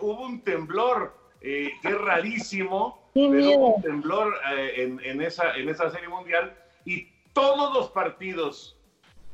hubo 0.00 0.22
un 0.22 0.40
temblor 0.42 1.16
eh, 1.40 1.72
que 1.82 1.88
es 1.88 2.00
rarísimo, 2.00 3.10
pero 3.12 3.50
hubo 3.50 3.74
un 3.76 3.82
temblor 3.82 4.34
eh, 4.56 4.98
en, 5.02 5.22
esa, 5.22 5.56
en 5.56 5.68
esa 5.68 5.90
serie 5.90 6.08
mundial 6.08 6.56
y 6.84 7.08
todos 7.32 7.74
los 7.74 7.90
partidos, 7.90 8.76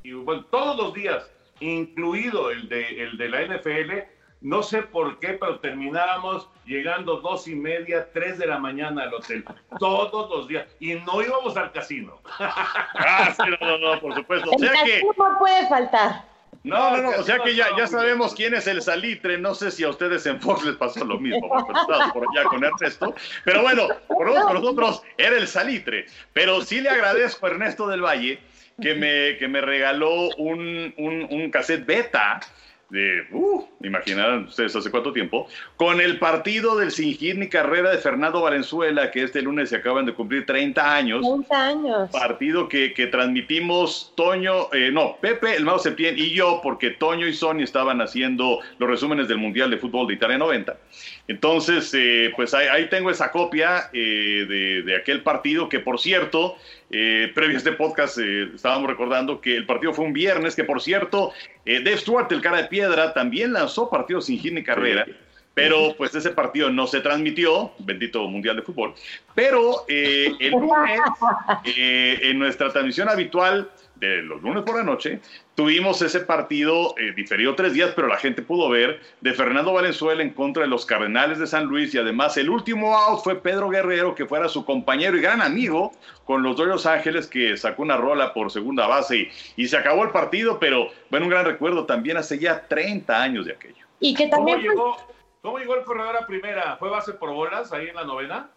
y 0.03 0.13
bueno, 0.13 0.45
todos 0.47 0.77
los 0.77 0.95
días, 0.95 1.31
incluido 1.61 2.51
el 2.51 2.69
de, 2.69 3.03
el 3.03 3.17
de 3.17 3.29
la 3.29 3.43
NFL, 3.43 3.93
no 4.41 4.63
sé 4.63 4.83
por 4.83 5.19
qué, 5.19 5.35
pero 5.35 5.61
terminábamos 5.61 6.49
llegando 6.65 7.21
dos 7.21 7.47
y 7.47 7.55
media, 7.55 8.11
tres 8.13 8.39
de 8.39 8.47
la 8.47 8.59
mañana 8.59 9.03
al 9.03 9.15
hotel, 9.15 9.45
todos 9.79 10.31
los 10.31 10.49
días, 10.49 10.67
y 10.81 10.95
no 10.95 11.23
íbamos 11.23 11.57
al 11.57 11.73
casino. 11.73 12.19
Ah, 12.39 13.35
sí, 13.37 13.43
no, 13.61 13.79
no, 13.79 13.95
no, 13.95 14.01
por 14.01 14.15
supuesto. 14.15 14.51
O 14.51 14.59
sea 14.59 14.73
que... 14.85 15.03
no 15.03 15.39
puede 15.39 15.69
faltar. 15.69 16.30
No, 16.63 16.97
no, 16.97 17.03
no, 17.03 17.11
o 17.19 17.23
sea 17.23 17.39
que 17.39 17.55
ya, 17.55 17.69
ya 17.77 17.87
sabemos 17.87 18.35
quién 18.35 18.55
es 18.55 18.67
el 18.67 18.83
salitre. 18.83 19.39
No 19.39 19.55
sé 19.55 19.71
si 19.71 19.83
a 19.85 19.89
ustedes 19.89 20.27
en 20.27 20.41
Fox 20.41 20.65
les 20.65 20.77
pasó 20.77 21.05
lo 21.05 21.19
mismo, 21.19 21.49
por 22.13 22.27
allá 22.35 22.45
con 22.49 22.63
Ernesto. 22.63 23.15
Pero 23.45 23.63
bueno, 23.63 23.89
por 24.09 24.31
nosotros 24.53 25.03
era 25.17 25.37
el 25.37 25.49
salitre. 25.49 26.05
Pero 26.35 26.61
sí 26.63 26.81
le 26.81 26.91
agradezco 26.91 27.47
a 27.47 27.51
Ernesto 27.51 27.89
del 27.89 28.03
Valle 28.03 28.41
que 28.81 28.95
me, 28.95 29.39
que 29.39 29.49
me 29.49 29.61
regaló 29.61 30.29
un, 30.37 30.93
un, 30.99 31.27
un 31.31 31.51
cassette 31.51 31.87
beta 31.87 32.41
de, 32.91 33.27
uh, 33.33 33.65
imaginarán 33.83 34.45
ustedes 34.45 34.75
hace 34.77 34.91
cuánto 34.91 35.13
tiempo, 35.13 35.49
con 35.77 36.01
el 36.01 36.19
partido 36.19 36.77
del 36.77 36.91
sin 36.91 37.41
ni 37.41 37.49
carrera 37.49 37.91
de 37.91 37.99
Fernando 37.99 38.43
Valenzuela, 38.43 39.11
que 39.11 39.23
este 39.23 39.43
lunes 39.43 39.71
se 39.71 39.77
acaban 39.77 40.07
de 40.07 40.15
cumplir 40.15 40.47
30 40.47 40.95
años. 40.95 41.23
30 41.23 41.67
años. 41.67 42.11
Partido 42.11 42.69
que, 42.69 42.93
que 42.93 43.07
transmitimos 43.07 44.13
Toño, 44.17 44.73
eh, 44.73 44.91
no, 44.93 45.17
Pepe, 45.21 45.57
el 45.57 45.65
Mau 45.65 45.79
Septién 45.79 46.19
y 46.19 46.31
yo, 46.31 46.61
porque 46.63 46.91
Toño 46.91 47.27
y 47.27 47.33
Sony 47.33 47.61
estaban 47.61 48.01
haciendo 48.01 48.59
los 48.79 48.89
resúmenes 48.89 49.29
del 49.29 49.39
Mundial 49.39 49.71
de 49.71 49.79
Fútbol 49.79 50.07
de 50.09 50.15
Italia 50.15 50.39
90. 50.39 50.77
Entonces, 51.31 51.95
eh, 51.95 52.33
pues 52.35 52.55
ahí, 52.55 52.89
tengo 52.89 53.09
esa 53.09 53.31
copia 53.31 53.89
eh, 53.93 54.47
de, 54.49 54.83
de, 54.83 54.97
aquel 54.97 55.23
partido 55.23 55.69
que, 55.69 55.79
por 55.79 56.01
cierto, 56.01 56.57
eh, 56.91 57.31
previo 57.37 57.55
a 57.55 57.59
este 57.59 57.71
podcast 57.71 58.19
eh, 58.19 58.51
estábamos 58.53 58.91
recordando 58.91 59.41
que 59.41 59.55
el 59.57 59.65
partido 59.65 59.95
fue 59.95 60.07
un 60.07 60.13
viernes, 60.13 60.57
que 60.57 60.65
por 60.65 60.83
cierto, 60.83 61.33
eh, 61.65 61.81
Dave 61.85 61.99
Stewart, 61.99 62.33
el 62.33 62.41
cara 62.41 62.57
de 62.57 62.65
piedra, 62.65 63.15
también 63.15 63.53
lanzó 63.53 63.89
partido 63.89 64.21
sin 64.21 64.43
ni 64.53 64.65
carrera. 64.65 65.07
Pero 65.55 65.95
pues 65.97 66.13
ese 66.17 66.31
partido 66.31 66.69
no 66.71 66.89
se 66.89 67.01
transmitió, 67.01 67.73
bendito 67.79 68.27
Mundial 68.27 68.57
de 68.57 68.63
Fútbol. 68.63 68.95
Pero 69.37 69.85
el 69.87 70.37
lunes, 70.51 71.01
en 71.65 72.39
nuestra 72.39 72.73
transmisión 72.73 73.09
habitual, 73.09 73.71
de 74.01 74.23
los 74.23 74.43
lunes 74.43 74.65
por 74.65 74.77
la 74.77 74.83
noche, 74.83 75.21
tuvimos 75.55 76.01
ese 76.01 76.21
partido 76.21 76.95
eh, 76.97 77.13
diferido 77.15 77.55
tres 77.55 77.75
días, 77.75 77.93
pero 77.95 78.09
la 78.09 78.17
gente 78.17 78.41
pudo 78.41 78.71
ver 78.71 78.99
de 79.21 79.35
Fernando 79.35 79.75
Valenzuela 79.75 80.23
en 80.23 80.31
contra 80.31 80.63
de 80.63 80.69
los 80.69 80.87
Cardenales 80.87 81.39
de 81.39 81.47
San 81.47 81.67
Luis 81.67 81.95
y 81.95 81.99
además 81.99 82.37
el 82.39 82.49
último 82.49 82.97
out 82.97 83.23
fue 83.23 83.41
Pedro 83.41 83.69
Guerrero, 83.69 84.15
que 84.15 84.25
fuera 84.25 84.49
su 84.49 84.65
compañero 84.65 85.19
y 85.19 85.21
gran 85.21 85.43
amigo 85.43 85.93
con 86.25 86.43
los 86.43 86.59
Los 86.59 86.87
Ángeles, 86.87 87.27
que 87.27 87.57
sacó 87.57 87.83
una 87.83 87.97
rola 87.97 88.33
por 88.33 88.51
segunda 88.51 88.87
base 88.87 89.31
y, 89.57 89.69
se 89.69 89.77
acabó 89.77 90.03
el 90.03 90.11
partido, 90.11 90.59
pero 90.59 90.89
bueno, 91.11 91.27
un 91.27 91.31
gran 91.31 91.45
recuerdo 91.45 91.87
también 91.87 92.17
hace 92.17 92.39
ya 92.39 92.67
30 92.67 93.23
años 93.23 93.47
de 93.47 93.53
aquello. 93.53 93.87
Y 94.01 94.15
que 94.15 94.29
también... 94.29 94.59
¿Cómo 94.59 94.71
llegó, 94.71 94.97
¿cómo 95.43 95.59
llegó 95.59 95.75
el 95.77 95.85
corredor 95.85 96.17
a 96.17 96.27
primera? 96.27 96.77
¿Fue 96.79 96.89
base 96.89 97.13
por 97.13 97.33
bolas 97.33 97.73
ahí 97.73 97.89
en 97.89 97.95
la 97.95 98.05
novena? 98.05 98.51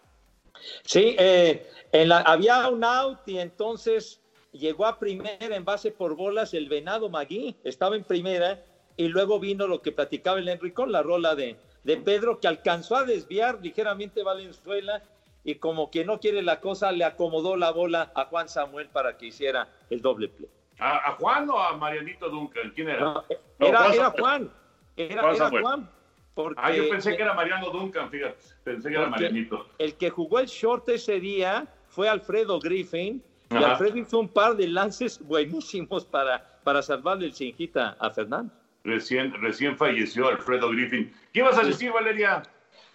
Sí, 0.84 1.16
eh, 1.18 1.66
en 1.92 2.08
la, 2.08 2.20
había 2.20 2.68
un 2.68 2.82
out 2.82 3.20
y 3.26 3.38
entonces 3.38 4.23
llegó 4.54 4.86
a 4.86 4.98
primera 4.98 5.56
en 5.56 5.64
base 5.64 5.90
por 5.90 6.14
bolas 6.16 6.54
el 6.54 6.68
Venado 6.68 7.08
Magui, 7.10 7.56
estaba 7.64 7.96
en 7.96 8.04
primera 8.04 8.62
y 8.96 9.08
luego 9.08 9.40
vino 9.40 9.66
lo 9.66 9.82
que 9.82 9.92
platicaba 9.92 10.38
el 10.38 10.48
Enrico, 10.48 10.86
la 10.86 11.02
rola 11.02 11.34
de, 11.34 11.56
de 11.82 11.96
Pedro 11.96 12.40
que 12.40 12.48
alcanzó 12.48 12.96
a 12.96 13.04
desviar 13.04 13.58
ligeramente 13.60 14.22
Valenzuela 14.22 15.02
y 15.42 15.56
como 15.56 15.90
que 15.90 16.04
no 16.04 16.20
quiere 16.20 16.42
la 16.42 16.60
cosa 16.60 16.92
le 16.92 17.04
acomodó 17.04 17.56
la 17.56 17.70
bola 17.70 18.12
a 18.14 18.26
Juan 18.26 18.48
Samuel 18.48 18.88
para 18.88 19.16
que 19.18 19.26
hiciera 19.26 19.68
el 19.90 20.00
doble 20.00 20.28
play. 20.28 20.48
¿A, 20.78 21.12
Juan 21.12 21.48
o 21.50 21.58
a 21.58 21.76
Marianito 21.76 22.28
Duncan? 22.28 22.72
¿Quién 22.74 22.88
era? 22.88 23.22
era, 23.58 23.94
era, 23.94 24.10
Juan. 24.10 24.50
Era, 24.96 25.50
Juan. 25.60 25.88
ah, 26.56 26.72
yo 26.72 26.88
pensé 26.88 27.16
que 27.16 27.22
era 27.22 27.34
Mariano 27.34 27.70
Duncan, 27.70 28.10
fíjate. 28.10 28.38
Pensé 28.64 28.88
que 28.88 28.96
era 28.96 29.08
Marianito. 29.08 29.68
El 29.78 29.94
que 29.94 30.10
jugó 30.10 30.40
el 30.40 30.46
short 30.46 30.88
ese 30.88 31.20
día 31.20 31.68
fue 31.88 32.08
Alfredo 32.08 32.58
Griffin 32.58 33.22
y 33.60 33.64
Alfredo 33.64 33.98
hizo 33.98 34.18
un 34.18 34.28
par 34.28 34.56
de 34.56 34.68
lances 34.68 35.20
buenísimos 35.20 36.04
para, 36.04 36.58
para 36.64 36.82
salvarle 36.82 37.26
el 37.26 37.34
cinjita 37.34 37.96
a 37.98 38.10
Fernando. 38.10 38.52
Recién, 38.84 39.32
recién 39.40 39.76
falleció 39.76 40.28
Alfredo 40.28 40.70
Griffin. 40.70 41.12
¿Qué 41.32 41.42
vas 41.42 41.56
a 41.58 41.62
decir, 41.62 41.90
Valeria? 41.90 42.42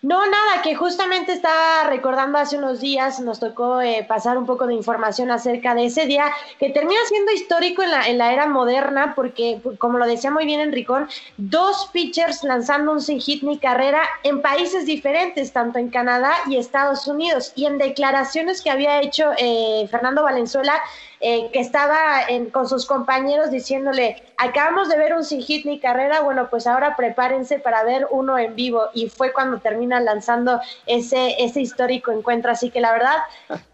No, 0.01 0.25
nada, 0.25 0.61
que 0.63 0.75
justamente 0.75 1.33
estaba 1.33 1.83
recordando 1.89 2.37
hace 2.37 2.57
unos 2.57 2.79
días, 2.79 3.19
nos 3.19 3.41
tocó 3.41 3.81
eh, 3.81 4.05
pasar 4.07 4.37
un 4.37 4.45
poco 4.45 4.65
de 4.65 4.73
información 4.73 5.29
acerca 5.29 5.75
de 5.75 5.87
ese 5.87 6.05
día, 6.05 6.31
que 6.57 6.69
termina 6.69 7.01
siendo 7.09 7.33
histórico 7.33 7.83
en 7.83 7.91
la, 7.91 8.07
en 8.07 8.17
la 8.17 8.31
era 8.31 8.47
moderna, 8.47 9.13
porque, 9.13 9.59
como 9.77 9.97
lo 9.97 10.05
decía 10.05 10.31
muy 10.31 10.45
bien 10.45 10.61
Enricón, 10.61 11.09
dos 11.35 11.89
pitchers 11.91 12.45
lanzando 12.45 12.93
un 12.93 13.01
sin 13.01 13.19
hit 13.19 13.43
ni 13.43 13.57
carrera 13.57 14.01
en 14.23 14.41
países 14.41 14.85
diferentes, 14.85 15.51
tanto 15.51 15.79
en 15.79 15.89
Canadá 15.89 16.31
y 16.47 16.55
Estados 16.55 17.05
Unidos, 17.05 17.51
y 17.57 17.65
en 17.65 17.77
declaraciones 17.77 18.61
que 18.61 18.71
había 18.71 19.01
hecho 19.01 19.31
eh, 19.37 19.85
Fernando 19.91 20.23
Valenzuela, 20.23 20.79
eh, 21.21 21.49
que 21.51 21.59
estaba 21.59 22.21
con 22.51 22.67
sus 22.67 22.85
compañeros 22.85 23.51
diciéndole, 23.51 24.23
acabamos 24.37 24.89
de 24.89 24.97
ver 24.97 25.13
un 25.13 25.23
sin 25.23 25.41
hit 25.41 25.65
ni 25.65 25.79
carrera, 25.79 26.21
bueno, 26.21 26.49
pues 26.49 26.65
ahora 26.65 26.95
prepárense 26.95 27.59
para 27.59 27.83
ver 27.83 28.07
uno 28.09 28.37
en 28.37 28.55
vivo. 28.55 28.89
Y 28.93 29.09
fue 29.09 29.33
cuando 29.33 29.59
termina 29.59 29.99
lanzando 29.99 30.61
ese, 30.85 31.35
ese 31.39 31.61
histórico 31.61 32.11
encuentro. 32.11 32.51
Así 32.51 32.69
que 32.69 32.79
la 32.79 32.91
verdad, 32.91 33.17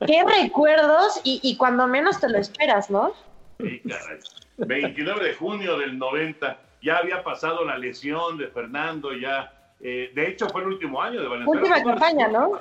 qué 0.05 0.23
recuerdos 0.41 1.21
y, 1.23 1.55
cuando 1.57 1.87
menos 1.87 2.19
te 2.19 2.29
lo 2.29 2.37
esperas, 2.37 2.89
¿no? 2.89 3.13
Sí, 3.59 3.81
caray. 3.87 4.19
29 4.57 5.25
de 5.25 5.33
junio 5.33 5.77
del 5.77 5.97
90, 5.97 6.57
ya 6.81 6.97
había 6.97 7.23
pasado 7.23 7.65
la 7.65 7.77
lesión 7.77 8.37
de 8.37 8.47
Fernando, 8.47 9.13
ya 9.13 9.51
eh, 9.81 10.11
de 10.15 10.29
hecho, 10.29 10.47
fue 10.49 10.61
el 10.61 10.67
último 10.67 11.01
año 11.01 11.21
de 11.21 11.27
Valenzuela. 11.27 11.61
Última 11.61 11.83
campaña, 11.83 12.27
¿no? 12.27 12.59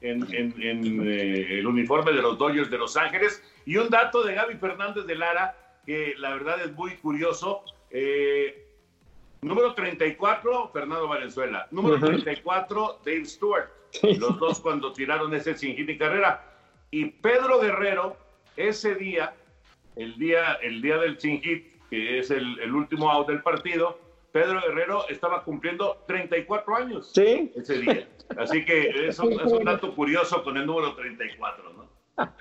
En, 0.00 0.22
eh, 0.30 1.58
el 1.58 1.66
uniforme 1.66 2.12
de 2.12 2.22
los 2.22 2.38
Dodgers 2.38 2.70
de 2.70 2.78
Los 2.78 2.96
Ángeles. 2.96 3.42
Y 3.66 3.76
un 3.76 3.90
dato 3.90 4.22
de 4.22 4.34
Gaby 4.34 4.54
Fernández 4.56 5.04
de 5.06 5.14
Lara, 5.16 5.56
que 5.84 6.14
la 6.18 6.30
verdad 6.30 6.60
es 6.64 6.72
muy 6.72 6.96
curioso. 6.96 7.64
Eh, 7.90 8.66
número 9.40 9.74
34, 9.74 10.70
Fernando 10.72 11.08
Valenzuela. 11.08 11.66
Número 11.70 11.98
34, 11.98 13.00
Dave 13.04 13.24
Stewart. 13.24 13.68
Los 14.02 14.38
dos 14.38 14.60
cuando 14.60 14.92
tiraron 14.92 15.34
ese 15.34 15.56
sin 15.56 15.76
hit 15.76 15.88
y 15.88 15.98
carrera. 15.98 16.44
Y 16.90 17.06
Pedro 17.06 17.60
Guerrero, 17.60 18.16
ese 18.56 18.94
día, 18.94 19.34
el 19.96 20.16
día, 20.18 20.54
el 20.62 20.80
día 20.80 20.98
del 20.98 21.18
sin 21.20 21.42
hit, 21.42 21.66
que 21.90 22.20
es 22.20 22.30
el, 22.30 22.58
el 22.60 22.74
último 22.74 23.10
out 23.10 23.28
del 23.28 23.42
partido, 23.42 23.98
Pedro 24.32 24.60
Guerrero 24.62 25.06
estaba 25.08 25.44
cumpliendo 25.44 26.02
34 26.06 26.76
años 26.76 27.10
¿Sí? 27.14 27.52
ese 27.54 27.78
día. 27.78 28.08
Así 28.38 28.64
que 28.64 29.06
es 29.08 29.18
un, 29.18 29.32
es 29.34 29.52
un 29.52 29.64
dato 29.64 29.94
curioso 29.94 30.42
con 30.42 30.56
el 30.56 30.64
número 30.66 30.94
34, 30.94 31.72
¿no? 31.74 31.88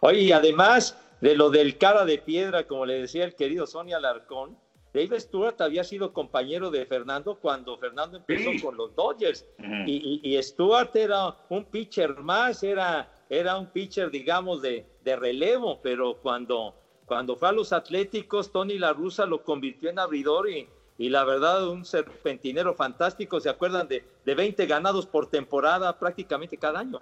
Oye, 0.00 0.20
y 0.20 0.32
además 0.32 0.98
de 1.20 1.34
lo 1.36 1.50
del 1.50 1.78
cara 1.78 2.04
de 2.04 2.18
piedra, 2.18 2.66
como 2.66 2.86
le 2.86 2.94
decía 3.00 3.24
el 3.24 3.34
querido 3.34 3.66
Sonia 3.66 3.96
Alarcón, 3.96 4.56
Dave 4.94 5.18
Stewart 5.20 5.60
había 5.60 5.84
sido 5.84 6.12
compañero 6.12 6.70
de 6.70 6.84
Fernando 6.86 7.36
cuando 7.36 7.78
Fernando 7.78 8.18
empezó 8.18 8.50
Sí. 8.52 8.60
con 8.60 8.76
los 8.76 8.94
Dodgers. 8.94 9.46
y, 9.86 10.20
y- 10.22 10.36
y 10.36 10.42
Stewart 10.42 10.94
era 10.94 11.34
un 11.48 11.64
pitcher 11.64 12.16
más, 12.18 12.62
era, 12.62 13.10
era 13.30 13.56
un 13.56 13.66
pitcher, 13.72 14.10
digamos, 14.10 14.60
de, 14.62 14.86
de 15.02 15.16
relevo, 15.16 15.80
pero 15.82 16.18
cuando, 16.20 16.74
cuando 17.06 17.36
fue 17.36 17.48
a 17.48 17.52
los 17.52 17.72
Atléticos, 17.72 18.52
Tony 18.52 18.78
La 18.78 18.92
Russa 18.92 19.24
lo 19.24 19.42
convirtió 19.42 19.88
en 19.88 19.98
abridor 19.98 20.50
y, 20.50 20.68
y 20.98 21.08
la 21.08 21.24
verdad, 21.24 21.68
un 21.68 21.84
serpentinero 21.84 22.74
fantástico. 22.74 23.40
¿Se 23.40 23.48
acuerdan 23.48 23.88
de, 23.88 24.04
de 24.24 24.34
20 24.34 24.66
ganados 24.66 25.06
por 25.06 25.28
temporada 25.30 25.98
prácticamente 25.98 26.56
cada 26.56 26.80
año? 26.80 27.00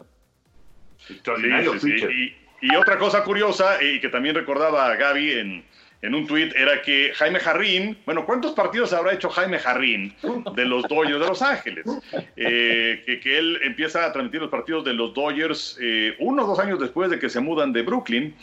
Extraordinario 1.09 1.73
Sí, 1.75 1.81
sí, 1.81 1.87
sí. 1.87 1.93
pitcher. 1.95 2.11
Y, 2.13 2.37
y 2.63 2.77
otra 2.77 2.99
cosa 2.99 3.25
curiosa, 3.25 3.83
y 3.83 4.01
que 4.01 4.09
también 4.09 4.35
recordaba 4.35 4.95
Gaby 4.97 5.33
en, 5.33 5.65
en 6.03 6.15
un 6.15 6.27
tuit, 6.27 6.55
era 6.55 6.81
que 6.83 7.13
Jaime 7.15 7.41
Jarrín, 7.41 7.99
bueno, 8.07 8.25
¿cuántos 8.27 8.53
partidos 8.53 8.93
habrá 8.93 9.13
hecho 9.13 9.29
Jaime 9.31 9.59
Jarrín 9.59 10.15
de 10.55 10.65
los 10.65 10.83
Dodgers 10.85 11.21
de 11.21 11.27
Los 11.27 11.43
Ángeles? 11.43 11.85
Eh, 12.37 13.03
que, 13.05 13.21
que 13.21 13.39
él 13.39 13.59
empieza 13.63 14.07
a 14.07 14.13
transmitir 14.13 14.41
los 14.41 14.51
partidos 14.51 14.85
de 14.85 14.95
los 14.95 15.13
Dodgers 15.15 15.79
eh, 15.81 16.15
uno 16.19 16.45
o 16.45 16.47
dos 16.47 16.59
años 16.59 16.79
después 16.81 17.11
de 17.11 17.19
que 17.19 17.29
se 17.29 17.41
mudan 17.41 17.73
de 17.73 17.83
Brooklyn. 17.83 18.35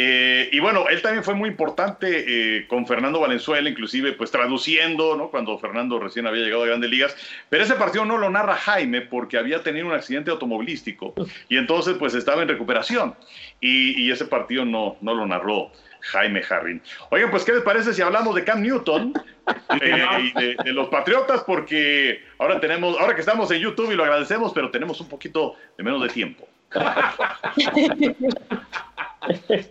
Eh, 0.00 0.48
y 0.52 0.60
bueno, 0.60 0.88
él 0.88 1.02
también 1.02 1.24
fue 1.24 1.34
muy 1.34 1.48
importante 1.48 2.06
eh, 2.28 2.68
con 2.68 2.86
Fernando 2.86 3.18
Valenzuela, 3.18 3.68
inclusive 3.68 4.12
pues 4.12 4.30
traduciendo, 4.30 5.16
¿no? 5.16 5.28
Cuando 5.28 5.58
Fernando 5.58 5.98
recién 5.98 6.24
había 6.28 6.44
llegado 6.44 6.62
a 6.62 6.66
Grandes 6.66 6.88
Ligas. 6.88 7.16
Pero 7.48 7.64
ese 7.64 7.74
partido 7.74 8.04
no 8.04 8.16
lo 8.16 8.30
narra 8.30 8.54
Jaime 8.54 9.00
porque 9.00 9.38
había 9.38 9.64
tenido 9.64 9.88
un 9.88 9.92
accidente 9.94 10.30
automovilístico 10.30 11.14
y 11.48 11.56
entonces 11.56 11.96
pues 11.98 12.14
estaba 12.14 12.42
en 12.42 12.48
recuperación. 12.48 13.16
Y, 13.60 14.00
y 14.00 14.12
ese 14.12 14.26
partido 14.26 14.64
no, 14.64 14.96
no 15.00 15.14
lo 15.14 15.26
narró 15.26 15.72
Jaime 16.00 16.42
Harrin. 16.48 16.80
Oigan, 17.10 17.32
pues 17.32 17.44
¿qué 17.44 17.54
les 17.54 17.62
parece 17.62 17.92
si 17.92 18.00
hablamos 18.00 18.36
de 18.36 18.44
Cam 18.44 18.62
Newton 18.62 19.14
eh, 19.82 20.06
y 20.22 20.40
de, 20.40 20.56
de 20.62 20.72
los 20.74 20.86
Patriotas? 20.90 21.42
Porque 21.42 22.22
ahora 22.38 22.60
tenemos, 22.60 22.96
ahora 23.00 23.16
que 23.16 23.20
estamos 23.22 23.50
en 23.50 23.62
YouTube 23.62 23.90
y 23.90 23.96
lo 23.96 24.04
agradecemos, 24.04 24.52
pero 24.52 24.70
tenemos 24.70 25.00
un 25.00 25.08
poquito 25.08 25.56
de 25.76 25.82
menos 25.82 26.00
de 26.04 26.08
tiempo. 26.08 26.48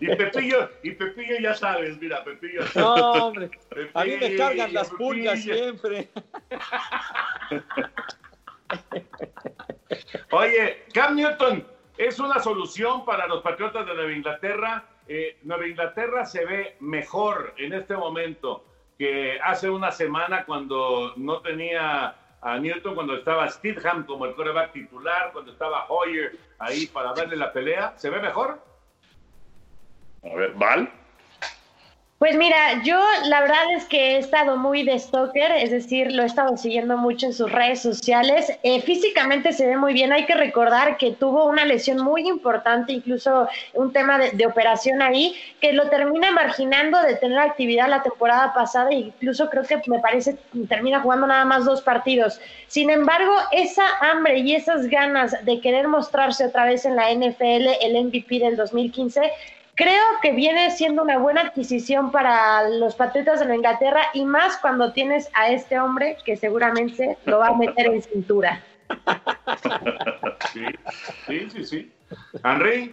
Y 0.00 0.08
Pepillo, 0.16 0.70
y 0.82 0.92
Pepillo 0.92 1.38
ya 1.40 1.54
sabes, 1.54 1.98
mira, 2.00 2.22
Pepillo. 2.24 2.60
No, 2.74 2.94
hombre, 2.94 3.50
a 3.94 4.04
mí 4.04 4.10
me 4.12 4.18
Pepillo, 4.18 4.38
cargan 4.38 4.72
las 4.74 4.90
pulgas 4.90 5.40
Pepillo. 5.40 5.54
siempre. 5.54 6.08
Oye, 10.30 10.84
Cam 10.92 11.16
Newton 11.16 11.66
es 11.96 12.18
una 12.18 12.38
solución 12.40 13.04
para 13.04 13.26
los 13.26 13.42
Patriotas 13.42 13.86
de 13.86 13.94
Nueva 13.94 14.12
Inglaterra. 14.12 14.84
Eh, 15.08 15.38
Nueva 15.42 15.66
Inglaterra 15.66 16.24
se 16.26 16.44
ve 16.44 16.76
mejor 16.80 17.54
en 17.56 17.72
este 17.72 17.96
momento 17.96 18.64
que 18.98 19.38
hace 19.42 19.70
una 19.70 19.90
semana 19.90 20.44
cuando 20.44 21.14
no 21.16 21.40
tenía 21.40 22.14
a 22.40 22.58
Newton, 22.58 22.94
cuando 22.94 23.16
estaba 23.16 23.48
Steedham 23.48 24.04
como 24.04 24.26
el 24.26 24.34
coreback 24.34 24.72
titular, 24.72 25.32
cuando 25.32 25.52
estaba 25.52 25.86
Hoyer 25.88 26.36
ahí 26.58 26.86
para 26.86 27.12
darle 27.12 27.36
la 27.36 27.52
pelea. 27.52 27.94
¿Se 27.96 28.10
ve 28.10 28.20
mejor? 28.20 28.60
A 30.22 30.34
ver, 30.34 30.52
Val. 30.54 30.90
Pues 32.18 32.36
mira, 32.36 32.82
yo 32.82 33.00
la 33.26 33.42
verdad 33.42 33.72
es 33.76 33.84
que 33.84 34.16
he 34.16 34.18
estado 34.18 34.56
muy 34.56 34.82
de 34.82 34.98
stalker, 34.98 35.52
es 35.52 35.70
decir, 35.70 36.10
lo 36.10 36.24
he 36.24 36.26
estado 36.26 36.56
siguiendo 36.56 36.96
mucho 36.96 37.26
en 37.26 37.32
sus 37.32 37.52
redes 37.52 37.80
sociales. 37.80 38.52
Eh, 38.64 38.82
físicamente 38.82 39.52
se 39.52 39.68
ve 39.68 39.76
muy 39.76 39.92
bien, 39.92 40.12
hay 40.12 40.26
que 40.26 40.34
recordar 40.34 40.96
que 40.96 41.12
tuvo 41.12 41.44
una 41.46 41.64
lesión 41.64 42.02
muy 42.02 42.26
importante, 42.26 42.92
incluso 42.92 43.48
un 43.72 43.92
tema 43.92 44.18
de, 44.18 44.46
operación 44.46 45.00
ahí, 45.00 45.36
que 45.60 45.72
lo 45.72 45.88
termina 45.90 46.32
marginando 46.32 47.00
de 47.02 47.14
tener 47.14 47.38
actividad 47.38 47.88
la 47.88 48.02
temporada 48.02 48.52
pasada, 48.52 48.90
e 48.90 48.96
incluso 48.96 49.48
creo 49.48 49.62
que 49.62 49.80
me 49.86 50.00
parece 50.00 50.36
termina 50.68 50.98
jugando 50.98 51.28
nada 51.28 51.44
más 51.44 51.66
dos 51.66 51.82
partidos. 51.82 52.40
Sin 52.66 52.90
embargo, 52.90 53.32
esa 53.52 53.86
hambre 54.00 54.40
y 54.40 54.56
esas 54.56 54.88
ganas 54.88 55.44
de 55.44 55.60
querer 55.60 55.86
mostrarse 55.86 56.46
otra 56.46 56.64
vez 56.64 56.84
en 56.84 56.96
la 56.96 57.12
NFL, 57.12 57.68
el 57.80 58.06
MVP 58.06 58.40
del 58.40 58.56
2015, 58.56 59.30
Creo 59.78 60.04
que 60.20 60.32
viene 60.32 60.72
siendo 60.72 61.04
una 61.04 61.18
buena 61.18 61.42
adquisición 61.42 62.10
para 62.10 62.68
los 62.68 62.96
Patriotas 62.96 63.38
de 63.38 63.46
la 63.46 63.54
Inglaterra 63.54 64.08
y 64.12 64.24
más 64.24 64.56
cuando 64.56 64.92
tienes 64.92 65.30
a 65.34 65.52
este 65.52 65.78
hombre 65.78 66.16
que 66.24 66.36
seguramente 66.36 67.16
lo 67.26 67.38
va 67.38 67.48
a 67.48 67.56
meter 67.56 67.86
en 67.86 68.02
cintura. 68.02 68.60
Sí, 70.52 70.64
sí, 71.28 71.48
sí. 71.52 71.64
sí. 71.64 71.92
Henry. 72.42 72.92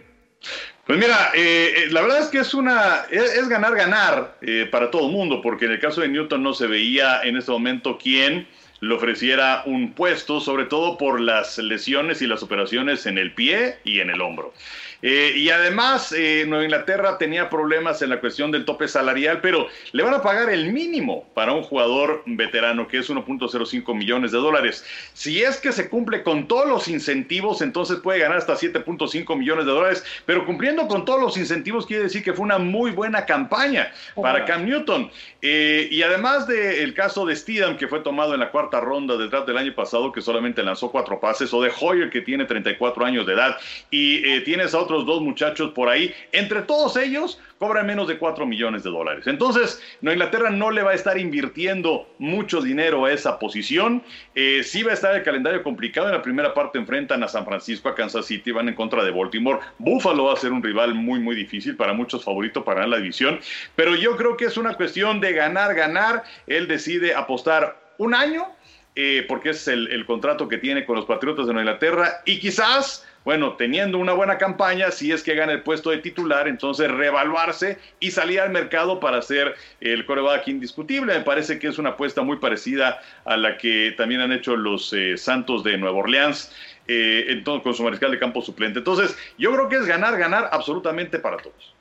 Pues 0.86 0.96
mira, 0.96 1.32
eh, 1.34 1.72
eh, 1.76 1.86
la 1.90 2.02
verdad 2.02 2.20
es 2.20 2.28
que 2.28 2.38
es 2.38 2.54
una 2.54 3.06
es, 3.10 3.34
es 3.34 3.48
ganar 3.48 3.74
ganar 3.74 4.36
eh, 4.42 4.68
para 4.70 4.88
todo 4.88 5.06
el 5.06 5.12
mundo, 5.12 5.42
porque 5.42 5.64
en 5.64 5.72
el 5.72 5.80
caso 5.80 6.02
de 6.02 6.08
Newton 6.08 6.40
no 6.40 6.54
se 6.54 6.68
veía 6.68 7.20
en 7.22 7.36
este 7.36 7.50
momento 7.50 7.98
quién 8.00 8.46
le 8.78 8.94
ofreciera 8.94 9.62
un 9.66 9.92
puesto, 9.92 10.38
sobre 10.38 10.66
todo 10.66 10.98
por 10.98 11.20
las 11.20 11.58
lesiones 11.58 12.22
y 12.22 12.28
las 12.28 12.44
operaciones 12.44 13.06
en 13.06 13.18
el 13.18 13.34
pie 13.34 13.78
y 13.82 13.98
en 13.98 14.10
el 14.10 14.20
hombro. 14.20 14.52
Eh, 15.02 15.32
y 15.36 15.50
además, 15.50 16.12
eh, 16.12 16.44
Nueva 16.46 16.64
Inglaterra 16.64 17.18
tenía 17.18 17.50
problemas 17.50 18.02
en 18.02 18.10
la 18.10 18.20
cuestión 18.20 18.50
del 18.50 18.64
tope 18.64 18.88
salarial, 18.88 19.40
pero 19.40 19.68
le 19.92 20.02
van 20.02 20.14
a 20.14 20.22
pagar 20.22 20.50
el 20.50 20.72
mínimo 20.72 21.28
para 21.34 21.52
un 21.52 21.62
jugador 21.62 22.22
veterano, 22.26 22.88
que 22.88 22.98
es 22.98 23.10
1.05 23.10 23.94
millones 23.94 24.32
de 24.32 24.38
dólares. 24.38 24.84
Si 25.12 25.42
es 25.42 25.58
que 25.58 25.72
se 25.72 25.88
cumple 25.88 26.22
con 26.22 26.48
todos 26.48 26.68
los 26.68 26.88
incentivos, 26.88 27.60
entonces 27.60 27.98
puede 27.98 28.20
ganar 28.20 28.38
hasta 28.38 28.56
7.5 28.56 29.36
millones 29.36 29.66
de 29.66 29.72
dólares, 29.72 30.04
pero 30.24 30.46
cumpliendo 30.46 30.88
con 30.88 31.04
todos 31.04 31.20
los 31.20 31.36
incentivos 31.36 31.86
quiere 31.86 32.04
decir 32.04 32.22
que 32.22 32.32
fue 32.32 32.44
una 32.44 32.58
muy 32.58 32.90
buena 32.90 33.26
campaña 33.26 33.92
para 34.14 34.44
Cam 34.44 34.64
Newton. 34.64 35.10
Eh, 35.42 35.88
y 35.90 36.02
además 36.02 36.46
del 36.46 36.94
caso 36.94 37.26
de 37.26 37.36
Steedham, 37.36 37.76
que 37.76 37.86
fue 37.86 38.00
tomado 38.00 38.34
en 38.34 38.40
la 38.40 38.50
cuarta 38.50 38.80
ronda 38.80 39.16
del 39.16 39.30
draft 39.30 39.46
del 39.46 39.58
año 39.58 39.74
pasado, 39.74 40.10
que 40.10 40.20
solamente 40.20 40.62
lanzó 40.62 40.90
cuatro 40.90 41.20
pases, 41.20 41.52
o 41.52 41.62
de 41.62 41.70
Hoyer, 41.80 42.10
que 42.10 42.22
tiene 42.22 42.44
34 42.44 43.04
años 43.04 43.26
de 43.26 43.34
edad, 43.34 43.56
y 43.90 44.40
tienes 44.40 44.74
a 44.74 44.78
otros 44.86 45.04
dos 45.04 45.20
muchachos 45.20 45.72
por 45.72 45.88
ahí, 45.88 46.14
entre 46.32 46.62
todos 46.62 46.96
ellos 46.96 47.40
cobran 47.58 47.86
menos 47.86 48.06
de 48.08 48.18
4 48.18 48.46
millones 48.46 48.82
de 48.82 48.90
dólares. 48.90 49.26
Entonces, 49.26 49.82
Nueva 50.00 50.14
Inglaterra 50.14 50.50
no 50.50 50.70
le 50.70 50.82
va 50.82 50.90
a 50.90 50.94
estar 50.94 51.18
invirtiendo 51.18 52.08
mucho 52.18 52.60
dinero 52.60 53.04
a 53.04 53.12
esa 53.12 53.38
posición. 53.38 54.02
Eh, 54.34 54.62
sí 54.62 54.82
va 54.82 54.90
a 54.90 54.94
estar 54.94 55.14
el 55.14 55.22
calendario 55.22 55.62
complicado. 55.62 56.08
En 56.08 56.14
la 56.14 56.22
primera 56.22 56.52
parte 56.54 56.78
enfrentan 56.78 57.22
a 57.22 57.28
San 57.28 57.44
Francisco, 57.44 57.88
a 57.88 57.94
Kansas 57.94 58.26
City, 58.26 58.50
van 58.52 58.68
en 58.68 58.74
contra 58.74 59.02
de 59.04 59.10
Baltimore. 59.10 59.60
Buffalo 59.78 60.24
va 60.24 60.34
a 60.34 60.36
ser 60.36 60.52
un 60.52 60.62
rival 60.62 60.94
muy, 60.94 61.18
muy 61.18 61.34
difícil 61.34 61.76
para 61.76 61.92
muchos 61.92 62.24
favoritos 62.24 62.62
para 62.62 62.86
la 62.86 62.98
división. 62.98 63.40
Pero 63.74 63.94
yo 63.94 64.16
creo 64.16 64.36
que 64.36 64.46
es 64.46 64.56
una 64.56 64.74
cuestión 64.74 65.20
de 65.20 65.32
ganar, 65.32 65.74
ganar. 65.74 66.24
Él 66.46 66.68
decide 66.68 67.14
apostar 67.14 67.94
un 67.98 68.14
año, 68.14 68.46
eh, 68.94 69.24
porque 69.26 69.50
es 69.50 69.66
el, 69.68 69.88
el 69.88 70.04
contrato 70.04 70.48
que 70.48 70.58
tiene 70.58 70.84
con 70.84 70.96
los 70.96 71.06
Patriotas 71.06 71.46
de 71.46 71.54
Nueva 71.54 71.70
Inglaterra, 71.70 72.22
y 72.26 72.38
quizás 72.38 73.06
bueno, 73.26 73.56
teniendo 73.56 73.98
una 73.98 74.12
buena 74.12 74.38
campaña, 74.38 74.92
si 74.92 75.10
es 75.10 75.24
que 75.24 75.34
gana 75.34 75.50
el 75.50 75.64
puesto 75.64 75.90
de 75.90 75.98
titular, 75.98 76.46
entonces 76.46 76.88
reevaluarse 76.88 77.76
y 77.98 78.12
salir 78.12 78.38
al 78.38 78.50
mercado 78.50 79.00
para 79.00 79.20
ser 79.20 79.56
el 79.80 80.06
coreback 80.06 80.46
indiscutible. 80.46 81.12
Me 81.12 81.24
parece 81.24 81.58
que 81.58 81.66
es 81.66 81.76
una 81.76 81.90
apuesta 81.90 82.22
muy 82.22 82.36
parecida 82.36 83.00
a 83.24 83.36
la 83.36 83.58
que 83.58 83.92
también 83.96 84.20
han 84.20 84.30
hecho 84.30 84.54
los 84.54 84.92
eh, 84.92 85.16
Santos 85.16 85.64
de 85.64 85.76
Nueva 85.76 85.98
Orleans. 85.98 86.52
Eh, 86.86 87.42
con 87.44 87.74
su 87.74 87.82
mariscal 87.82 88.12
de 88.12 88.18
campo 88.20 88.40
suplente. 88.42 88.78
Entonces, 88.78 89.18
yo 89.36 89.52
creo 89.52 89.68
que 89.68 89.74
es 89.74 89.86
ganar, 89.86 90.16
ganar 90.16 90.48
absolutamente 90.52 91.18
para 91.18 91.38
todos. 91.38 91.74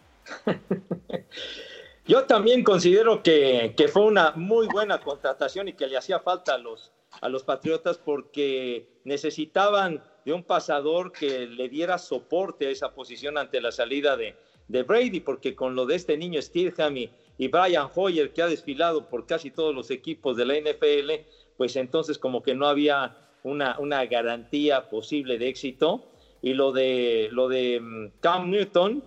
Yo 2.07 2.23
también 2.23 2.63
considero 2.63 3.21
que, 3.21 3.75
que, 3.77 3.87
fue 3.87 4.01
una 4.01 4.31
muy 4.31 4.65
buena 4.65 4.99
contratación 4.99 5.67
y 5.67 5.73
que 5.73 5.85
le 5.85 5.95
hacía 5.95 6.19
falta 6.21 6.55
a 6.55 6.57
los, 6.57 6.91
a 7.21 7.29
los 7.29 7.43
Patriotas 7.43 7.99
porque 7.99 8.89
necesitaban 9.03 10.01
de 10.25 10.33
un 10.33 10.43
pasador 10.43 11.11
que 11.11 11.45
le 11.45 11.69
diera 11.69 11.97
soporte 11.97 12.67
a 12.67 12.71
esa 12.71 12.93
posición 12.93 13.37
ante 13.37 13.61
la 13.61 13.71
salida 13.71 14.17
de, 14.17 14.35
de 14.67 14.83
Brady, 14.83 15.19
porque 15.19 15.55
con 15.55 15.75
lo 15.75 15.85
de 15.85 15.95
este 15.95 16.17
niño 16.17 16.41
Steelham 16.41 16.97
y, 16.97 17.11
y, 17.37 17.47
Brian 17.47 17.89
Hoyer, 17.93 18.33
que 18.33 18.41
ha 18.41 18.47
desfilado 18.47 19.07
por 19.07 19.27
casi 19.27 19.51
todos 19.51 19.73
los 19.73 19.91
equipos 19.91 20.35
de 20.35 20.45
la 20.45 20.55
NFL, 20.55 21.11
pues 21.57 21.75
entonces 21.75 22.17
como 22.17 22.41
que 22.41 22.55
no 22.55 22.67
había 22.67 23.15
una, 23.43 23.77
una 23.79 24.03
garantía 24.05 24.89
posible 24.89 25.37
de 25.37 25.47
éxito. 25.47 26.11
Y 26.41 26.53
lo 26.53 26.71
de, 26.71 27.29
lo 27.31 27.47
de 27.47 27.79
um, 27.79 28.11
Cam 28.19 28.51
Newton, 28.51 29.03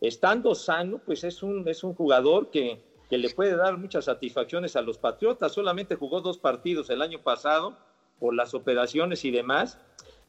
estando 0.00 0.54
sano, 0.54 1.00
pues 1.04 1.24
es 1.24 1.42
un, 1.42 1.68
es 1.68 1.84
un 1.84 1.94
jugador 1.94 2.50
que, 2.50 2.80
que 3.08 3.18
le 3.18 3.30
puede 3.30 3.56
dar 3.56 3.76
muchas 3.76 4.06
satisfacciones 4.06 4.76
a 4.76 4.82
los 4.82 4.98
Patriotas. 4.98 5.52
Solamente 5.52 5.94
jugó 5.94 6.20
dos 6.20 6.38
partidos 6.38 6.90
el 6.90 7.02
año 7.02 7.22
pasado 7.22 7.76
por 8.18 8.34
las 8.34 8.54
operaciones 8.54 9.24
y 9.24 9.30
demás. 9.30 9.78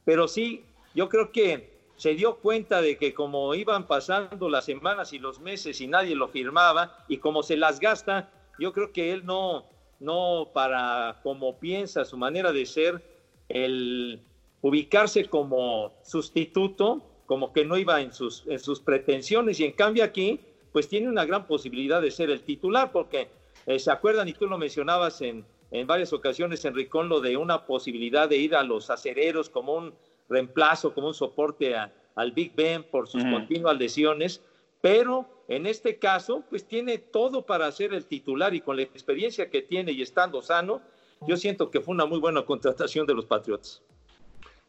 Pero 0.06 0.28
sí, 0.28 0.64
yo 0.96 1.10
creo 1.10 1.32
que 1.32 1.72
se 1.96 2.16
dio 2.16 2.38
cuenta 2.38 2.82
de 2.82 2.98
que 2.98 3.14
como 3.14 3.54
iban 3.54 3.86
pasando 3.86 4.50
las 4.50 4.66
semanas 4.66 5.14
y 5.14 5.20
los 5.20 5.40
meses 5.40 5.82
y 5.82 5.88
nadie 5.88 6.16
lo 6.16 6.30
firmaba 6.30 7.06
y 7.08 7.18
como 7.18 7.44
se 7.44 7.58
las 7.58 7.80
gasta, 7.80 8.32
yo 8.60 8.74
creo 8.74 8.92
que 8.92 9.12
él 9.14 9.26
no, 9.26 9.66
no 10.00 10.50
para 10.54 11.20
como 11.22 11.60
piensa 11.60 12.06
su 12.06 12.18
manera 12.18 12.52
de 12.52 12.66
ser, 12.66 13.04
el 13.50 14.22
ubicarse 14.62 15.26
como 15.26 15.94
sustituto, 16.04 17.04
como 17.26 17.54
que 17.54 17.66
no 17.66 17.78
iba 17.78 18.02
en 18.02 18.14
sus, 18.14 18.46
en 18.48 18.60
sus 18.60 18.80
pretensiones 18.80 19.60
y 19.60 19.66
en 19.66 19.74
cambio 19.74 20.04
aquí, 20.04 20.40
pues 20.72 20.88
tiene 20.88 21.08
una 21.08 21.26
gran 21.26 21.46
posibilidad 21.46 22.02
de 22.02 22.12
ser 22.12 22.30
el 22.30 22.42
titular 22.42 22.92
porque 22.92 23.30
eh, 23.66 23.78
se 23.78 23.92
acuerdan 23.92 24.28
y 24.28 24.34
tú 24.34 24.48
lo 24.48 24.58
mencionabas 24.58 25.22
en, 25.22 25.46
en 25.72 25.88
varias 25.88 26.12
ocasiones, 26.12 26.64
Enricón, 26.66 27.08
lo 27.08 27.22
de 27.22 27.38
una 27.38 27.66
posibilidad 27.66 28.28
de 28.28 28.38
ir 28.38 28.56
a 28.56 28.64
los 28.64 28.90
acereros 28.90 29.50
como 29.50 29.74
un 29.74 29.94
reemplazo, 30.30 30.94
como 30.94 31.08
un 31.08 31.14
soporte 31.14 31.76
al 31.76 32.32
Big 32.34 32.54
Ben 32.56 32.84
por 32.84 33.08
sus 33.08 33.24
continuas 33.24 33.78
lesiones, 33.78 34.44
pero 34.82 35.28
en 35.48 35.66
este 35.66 35.98
caso, 35.98 36.44
pues 36.50 36.66
tiene 36.66 36.98
todo 36.98 37.46
para 37.46 37.72
ser 37.72 37.94
el 37.94 38.06
titular 38.06 38.54
y 38.54 38.62
con 38.62 38.76
la 38.76 38.84
experiencia 38.84 39.50
que 39.50 39.62
tiene 39.62 39.92
y 39.92 40.02
estando 40.02 40.42
sano, 40.42 40.82
yo 41.28 41.38
siento 41.38 41.70
que 41.70 41.82
fue 41.82 41.94
una 41.94 42.06
muy 42.06 42.20
buena 42.20 42.44
contratación 42.44 43.06
de 43.06 43.14
los 43.14 43.26
Patriots. 43.26 43.82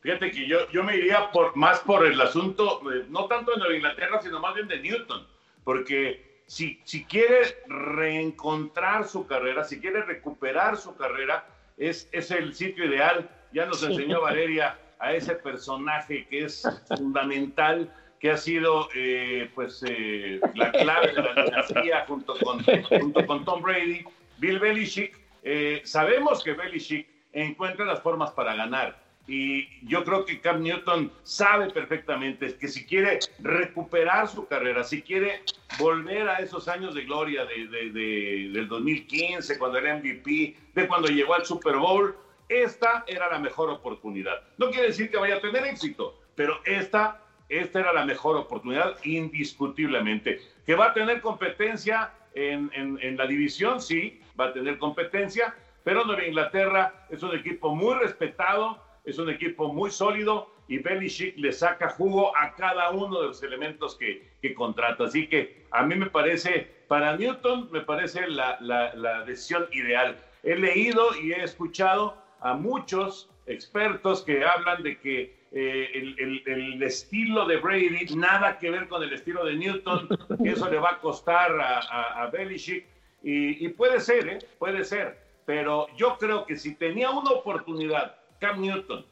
Fíjate 0.01 0.33
que 0.33 0.47
yo, 0.47 0.69
yo 0.71 0.83
me 0.83 0.97
iría 0.97 1.31
por, 1.31 1.57
más 1.57 1.79
por 1.81 2.05
el 2.05 2.21
asunto, 2.21 2.81
eh, 2.93 3.07
no 3.09 3.27
tanto 3.27 3.53
de 3.53 3.59
Nueva 3.59 3.75
Inglaterra, 3.75 4.21
sino 4.21 4.41
más 4.41 4.55
bien 4.55 4.67
de 4.67 4.81
Newton, 4.81 5.27
porque 5.62 6.32
si, 6.46 6.81
si 6.85 7.05
quiere 7.05 7.62
reencontrar 7.66 9.07
su 9.07 9.26
carrera, 9.26 9.64
si 9.64 9.81
quiere 9.81 10.02
recuperar 10.02 10.76
su 10.76 10.94
carrera, 10.96 11.46
es, 11.76 12.09
es 12.12 12.31
el 12.31 12.55
sitio 12.55 12.85
ideal. 12.85 13.28
Ya 13.52 13.66
nos 13.66 13.83
enseñó 13.83 14.20
Valeria 14.20 14.78
a 14.98 15.12
ese 15.12 15.35
personaje 15.35 16.26
que 16.28 16.44
es 16.44 16.62
fundamental, 16.96 17.92
que 18.20 18.31
ha 18.31 18.37
sido 18.37 18.88
eh, 18.94 19.50
pues 19.55 19.85
eh, 19.87 20.40
la 20.55 20.70
clave 20.70 21.12
de 21.12 21.22
la 21.22 21.44
dinastía 21.44 22.05
junto 22.07 22.37
con, 22.38 22.62
junto 22.88 23.26
con 23.26 23.44
Tom 23.44 23.62
Brady, 23.62 24.05
Bill 24.38 24.61
Belichick. 24.61 25.18
Eh, 25.42 25.83
sabemos 25.85 26.44
que 26.44 26.52
Belichick 26.52 27.09
encuentra 27.33 27.85
las 27.85 28.00
formas 28.00 28.31
para 28.31 28.55
ganar. 28.55 29.02
Y 29.27 29.69
yo 29.87 30.05
creo 30.05 30.25
que 30.25 30.41
Cam 30.41 30.63
Newton 30.63 31.13
sabe 31.23 31.71
perfectamente 31.71 32.57
que 32.57 32.67
si 32.67 32.85
quiere 32.85 33.21
recuperar 33.39 34.29
su 34.29 34.47
carrera, 34.47 34.83
si 34.83 35.03
quiere 35.03 35.43
volver 35.79 36.29
a 36.29 36.39
esos 36.39 36.67
años 36.69 36.95
de 36.95 37.05
gloria 37.05 37.45
de, 37.45 37.69
de, 37.69 38.51
del 38.53 38.69
2015, 38.69 39.59
cuando 39.59 39.79
era 39.79 39.97
MVP, 39.97 40.57
de 40.75 40.89
cuando 40.89 41.09
llegó 41.09 41.35
al 41.35 41.47
Super 41.47 41.77
Bowl, 41.77 42.17
esta 42.49 43.05
era 43.07 43.31
la 43.31 43.39
mejor 43.39 43.71
oportunidad. 43.71 44.43
No 44.59 44.71
quiere 44.71 44.89
decir 44.89 45.11
que 45.11 45.17
vaya 45.17 45.37
a 45.37 45.41
tener 45.41 45.65
éxito, 45.65 46.21
pero 46.35 46.61
esta, 46.65 47.23
esta 47.49 47.81
era 47.81 47.93
la 47.93 48.05
mejor 48.05 48.37
oportunidad 48.37 48.97
indiscutiblemente. 49.05 50.41
Que 50.67 50.75
va 50.75 50.87
a 50.87 50.95
tener 50.95 51.21
competencia 51.21 52.13
en, 52.35 52.71
en, 52.75 53.17
la 53.17 53.27
división, 53.27 53.81
sí, 53.81 54.21
va 54.39 54.47
a 54.47 54.53
tener 54.53 54.79
competencia, 54.79 55.55
pero 55.85 56.05
Nueva 56.05 56.25
Inglaterra 56.25 57.07
es 57.11 57.23
un 57.23 57.37
equipo 57.37 57.75
muy 57.75 57.95
respetado, 57.95 58.83
es 59.05 59.19
un 59.19 59.31
equipo 59.31 59.73
muy 59.73 59.91
sólido 59.91 60.51
y 60.69 60.79
Belichick 60.79 61.37
le 61.37 61.53
saca 61.53 61.91
jugo 61.91 62.37
a 62.37 62.55
cada 62.55 62.91
uno 62.91 63.21
de 63.21 63.29
los 63.29 63.43
elementos 63.43 63.97
que, 63.97 64.31
que 64.41 64.55
contrata. 64.55 65.05
Así 65.05 65.27
que 65.27 65.65
a 65.71 65.83
mí 65.83 65.95
me 65.95 66.07
parece, 66.07 66.71
para 66.88 67.17
Newton, 67.17 67.69
me 67.73 67.81
parece 67.81 68.29
la, 68.29 68.59
la, 68.61 68.95
la 68.95 69.25
decisión 69.25 69.67
ideal. 69.73 70.17
He 70.43 70.57
leído 70.57 71.17
y 71.21 71.33
he 71.33 71.43
escuchado 71.43 72.17
a 72.41 72.55
muchos 72.55 73.31
expertos 73.47 74.23
que 74.23 74.45
hablan 74.45 74.83
de 74.83 74.99
que 74.99 75.43
eh, 75.55 75.91
el, 75.95 76.43
el, 76.47 76.83
estilo 76.83 77.45
de 77.45 77.59
Brady 77.59 78.15
nada 78.17 78.59
que 78.59 78.71
ver 78.71 78.88
con 78.88 79.03
el 79.03 79.12
estilo 79.12 79.45
de 79.45 79.55
Newton, 79.55 80.09
que 80.43 80.51
eso 80.51 80.71
le 80.71 80.79
va 80.79 80.93
a 80.93 80.99
costar 81.01 81.61
a, 81.61 82.23
a, 82.23 82.27
Belichick. 82.31 82.87
Y, 83.23 83.69
puede 83.69 84.01
ser, 84.01 84.29
¿eh? 84.29 84.38
puede 84.59 84.83
ser. 84.83 85.19
Pero 85.45 85.88
yo 85.97 86.17
creo 86.19 86.47
que 86.47 86.57
si 86.57 86.75
tenía 86.75 87.11
una 87.11 87.31
oportunidad, 87.33 88.17
Cam 88.42 88.61
Newton, 88.61 89.05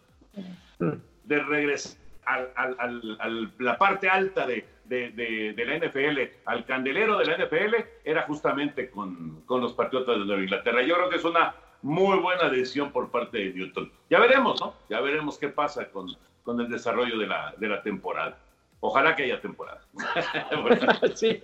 de 1.24 1.38
regresar 1.44 1.96
a 2.26 2.90
la 3.58 3.78
parte 3.78 4.08
alta 4.08 4.44
de, 4.44 4.66
de, 4.86 5.10
de, 5.12 5.64
la 5.64 5.78
NFL, 5.78 6.18
al 6.46 6.64
candelero 6.64 7.16
de 7.16 7.26
la 7.26 7.36
NFL, 7.36 7.76
era 8.04 8.22
justamente 8.22 8.90
con, 8.90 9.42
con 9.46 9.60
los 9.60 9.72
Patriotas 9.72 10.18
de 10.18 10.24
Nueva 10.24 10.42
Inglaterra. 10.42 10.82
Yo 10.82 10.96
creo 10.96 11.10
que 11.10 11.16
es 11.16 11.24
una 11.24 11.54
muy 11.82 12.18
buena 12.18 12.48
decisión 12.48 12.90
por 12.90 13.08
parte 13.12 13.38
de 13.38 13.54
Newton. 13.54 13.92
Ya 14.10 14.18
veremos, 14.18 14.60
¿no? 14.60 14.74
Ya 14.88 15.00
veremos 15.00 15.38
qué 15.38 15.48
pasa 15.48 15.88
con, 15.90 16.08
con 16.42 16.60
el 16.60 16.68
desarrollo 16.68 17.16
de 17.16 17.28
la, 17.28 17.54
de 17.56 17.68
la 17.68 17.82
temporada. 17.82 18.36
Ojalá 18.82 19.14
que 19.14 19.24
haya 19.24 19.38
temporada. 19.42 19.82
sí. 21.14 21.38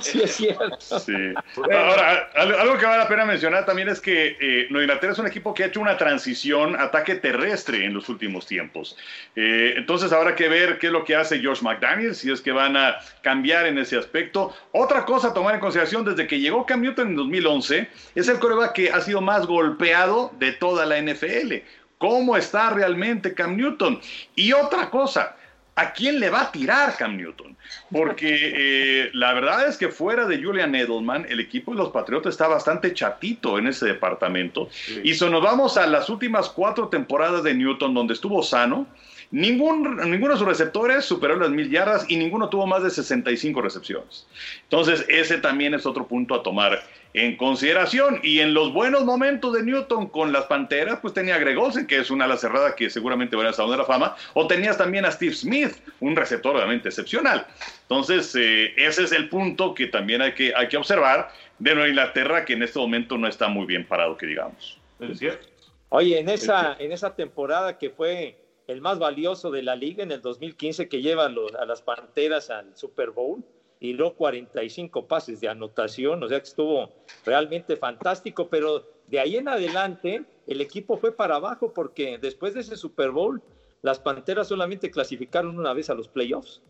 sí, 0.00 0.22
es 0.22 0.36
cierto. 0.36 0.98
Sí. 0.98 1.14
Ahora, 1.56 2.28
algo 2.34 2.76
que 2.76 2.84
vale 2.84 2.98
la 2.98 3.08
pena 3.08 3.24
mencionar 3.24 3.64
también 3.64 3.88
es 3.88 4.00
que 4.00 4.36
eh, 4.38 4.66
Nueva 4.68 4.84
Inglaterra 4.84 5.14
es 5.14 5.18
un 5.18 5.26
equipo 5.26 5.54
que 5.54 5.64
ha 5.64 5.66
hecho 5.66 5.80
una 5.80 5.96
transición 5.96 6.78
ataque 6.78 7.14
terrestre 7.14 7.86
en 7.86 7.94
los 7.94 8.10
últimos 8.10 8.46
tiempos. 8.46 8.98
Eh, 9.34 9.74
entonces, 9.78 10.12
habrá 10.12 10.34
que 10.34 10.48
ver 10.48 10.78
qué 10.78 10.88
es 10.88 10.92
lo 10.92 11.04
que 11.04 11.16
hace 11.16 11.42
Josh 11.42 11.62
McDaniels, 11.62 12.18
si 12.18 12.30
es 12.30 12.42
que 12.42 12.52
van 12.52 12.76
a 12.76 12.98
cambiar 13.22 13.66
en 13.66 13.78
ese 13.78 13.96
aspecto. 13.96 14.54
Otra 14.72 15.06
cosa 15.06 15.28
a 15.28 15.34
tomar 15.34 15.54
en 15.54 15.60
consideración, 15.60 16.04
desde 16.04 16.26
que 16.26 16.38
llegó 16.38 16.66
Cam 16.66 16.82
Newton 16.82 17.08
en 17.08 17.16
2011, 17.16 17.88
es 18.14 18.28
el 18.28 18.38
coreback 18.38 18.72
que 18.72 18.90
ha 18.90 19.00
sido 19.00 19.22
más 19.22 19.46
golpeado 19.46 20.32
de 20.38 20.52
toda 20.52 20.84
la 20.84 21.00
NFL. 21.00 21.54
¿Cómo 21.96 22.36
está 22.36 22.70
realmente 22.70 23.34
Cam 23.34 23.56
Newton? 23.56 24.00
Y 24.34 24.52
otra 24.52 24.88
cosa, 24.88 25.36
¿a 25.80 25.92
quién 25.92 26.20
le 26.20 26.28
va 26.28 26.42
a 26.42 26.52
tirar 26.52 26.94
Cam 26.96 27.16
Newton? 27.16 27.56
Porque 27.90 28.52
eh, 28.54 29.10
la 29.14 29.32
verdad 29.32 29.66
es 29.66 29.78
que 29.78 29.88
fuera 29.88 30.26
de 30.26 30.42
Julian 30.42 30.74
Edelman, 30.74 31.26
el 31.28 31.40
equipo 31.40 31.72
de 31.72 31.78
los 31.78 31.88
Patriotas 31.90 32.34
está 32.34 32.48
bastante 32.48 32.92
chatito 32.92 33.58
en 33.58 33.66
ese 33.66 33.86
departamento. 33.86 34.68
Y 35.02 35.14
si 35.14 35.30
nos 35.30 35.42
vamos 35.42 35.78
a 35.78 35.86
las 35.86 36.10
últimas 36.10 36.50
cuatro 36.50 36.88
temporadas 36.88 37.42
de 37.44 37.54
Newton, 37.54 37.94
donde 37.94 38.12
estuvo 38.12 38.42
sano, 38.42 38.86
Ningún, 39.32 39.96
ninguno 40.10 40.32
de 40.32 40.38
sus 40.38 40.48
receptores 40.48 41.04
superó 41.04 41.36
las 41.36 41.50
mil 41.50 41.70
yardas 41.70 42.04
y 42.08 42.16
ninguno 42.16 42.48
tuvo 42.48 42.66
más 42.66 42.82
de 42.82 42.90
65 42.90 43.62
recepciones. 43.62 44.26
Entonces, 44.64 45.04
ese 45.08 45.38
también 45.38 45.72
es 45.74 45.86
otro 45.86 46.08
punto 46.08 46.34
a 46.34 46.42
tomar 46.42 46.82
en 47.14 47.36
consideración. 47.36 48.20
Y 48.24 48.40
en 48.40 48.54
los 48.54 48.72
buenos 48.72 49.04
momentos 49.04 49.52
de 49.52 49.62
Newton 49.62 50.08
con 50.08 50.32
las 50.32 50.46
Panteras, 50.46 50.98
pues 51.00 51.14
tenía 51.14 51.36
a 51.36 51.38
Greg 51.38 51.58
Olsen, 51.58 51.86
que 51.86 51.98
es 51.98 52.10
una 52.10 52.24
ala 52.24 52.36
cerrada 52.36 52.74
que 52.74 52.90
seguramente 52.90 53.36
va 53.36 53.48
a 53.48 53.52
Salón 53.52 53.72
de 53.72 53.78
la 53.78 53.84
Fama, 53.84 54.16
o 54.34 54.48
tenías 54.48 54.76
también 54.76 55.04
a 55.04 55.12
Steve 55.12 55.34
Smith, 55.34 55.76
un 56.00 56.16
receptor 56.16 56.56
realmente 56.56 56.88
excepcional. 56.88 57.46
Entonces, 57.82 58.34
eh, 58.34 58.72
ese 58.76 59.04
es 59.04 59.12
el 59.12 59.28
punto 59.28 59.74
que 59.74 59.86
también 59.86 60.22
hay 60.22 60.32
que, 60.32 60.52
hay 60.54 60.68
que 60.68 60.76
observar 60.76 61.30
de 61.58 61.74
Nueva 61.74 61.88
Inglaterra, 61.88 62.44
que 62.44 62.54
en 62.54 62.62
este 62.62 62.78
momento 62.78 63.16
no 63.16 63.28
está 63.28 63.48
muy 63.48 63.66
bien 63.66 63.86
parado, 63.86 64.16
que 64.16 64.26
digamos. 64.26 64.78
Es 64.98 65.18
cierto. 65.18 65.46
Oye, 65.90 66.18
en 66.18 66.28
esa, 66.28 66.76
en 66.78 66.92
esa 66.92 67.14
temporada 67.14 67.76
que 67.76 67.90
fue 67.90 68.39
el 68.70 68.80
más 68.80 68.98
valioso 68.98 69.50
de 69.50 69.62
la 69.62 69.74
liga 69.74 70.02
en 70.02 70.12
el 70.12 70.22
2015 70.22 70.88
que 70.88 71.02
lleva 71.02 71.26
a 71.26 71.66
las 71.66 71.82
Panteras 71.82 72.50
al 72.50 72.76
Super 72.76 73.10
Bowl 73.10 73.42
y 73.80 73.94
luego 73.94 74.14
45 74.14 75.06
pases 75.08 75.40
de 75.40 75.48
anotación, 75.48 76.22
o 76.22 76.28
sea 76.28 76.38
que 76.38 76.48
estuvo 76.48 76.92
realmente 77.24 77.76
fantástico, 77.76 78.48
pero 78.48 78.86
de 79.08 79.18
ahí 79.18 79.36
en 79.36 79.48
adelante 79.48 80.24
el 80.46 80.60
equipo 80.60 80.98
fue 80.98 81.10
para 81.10 81.36
abajo 81.36 81.72
porque 81.74 82.18
después 82.18 82.54
de 82.54 82.60
ese 82.60 82.76
Super 82.76 83.10
Bowl 83.10 83.42
las 83.82 83.98
Panteras 83.98 84.48
solamente 84.48 84.90
clasificaron 84.90 85.58
una 85.58 85.72
vez 85.72 85.90
a 85.90 85.94
los 85.94 86.06
playoffs. 86.06 86.62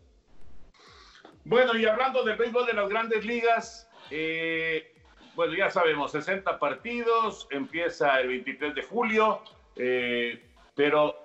Bueno, 1.43 1.75
y 1.77 1.85
hablando 1.85 2.23
del 2.23 2.37
béisbol 2.37 2.65
de 2.65 2.73
las 2.73 2.89
grandes 2.89 3.25
ligas, 3.25 3.89
eh, 4.09 4.93
bueno, 5.35 5.53
ya 5.53 5.69
sabemos, 5.69 6.11
60 6.13 6.57
partidos, 6.57 7.47
empieza 7.51 8.19
el 8.21 8.29
23 8.29 8.75
de 8.75 8.83
julio, 8.83 9.41
eh, 9.75 10.41
pero 10.75 11.20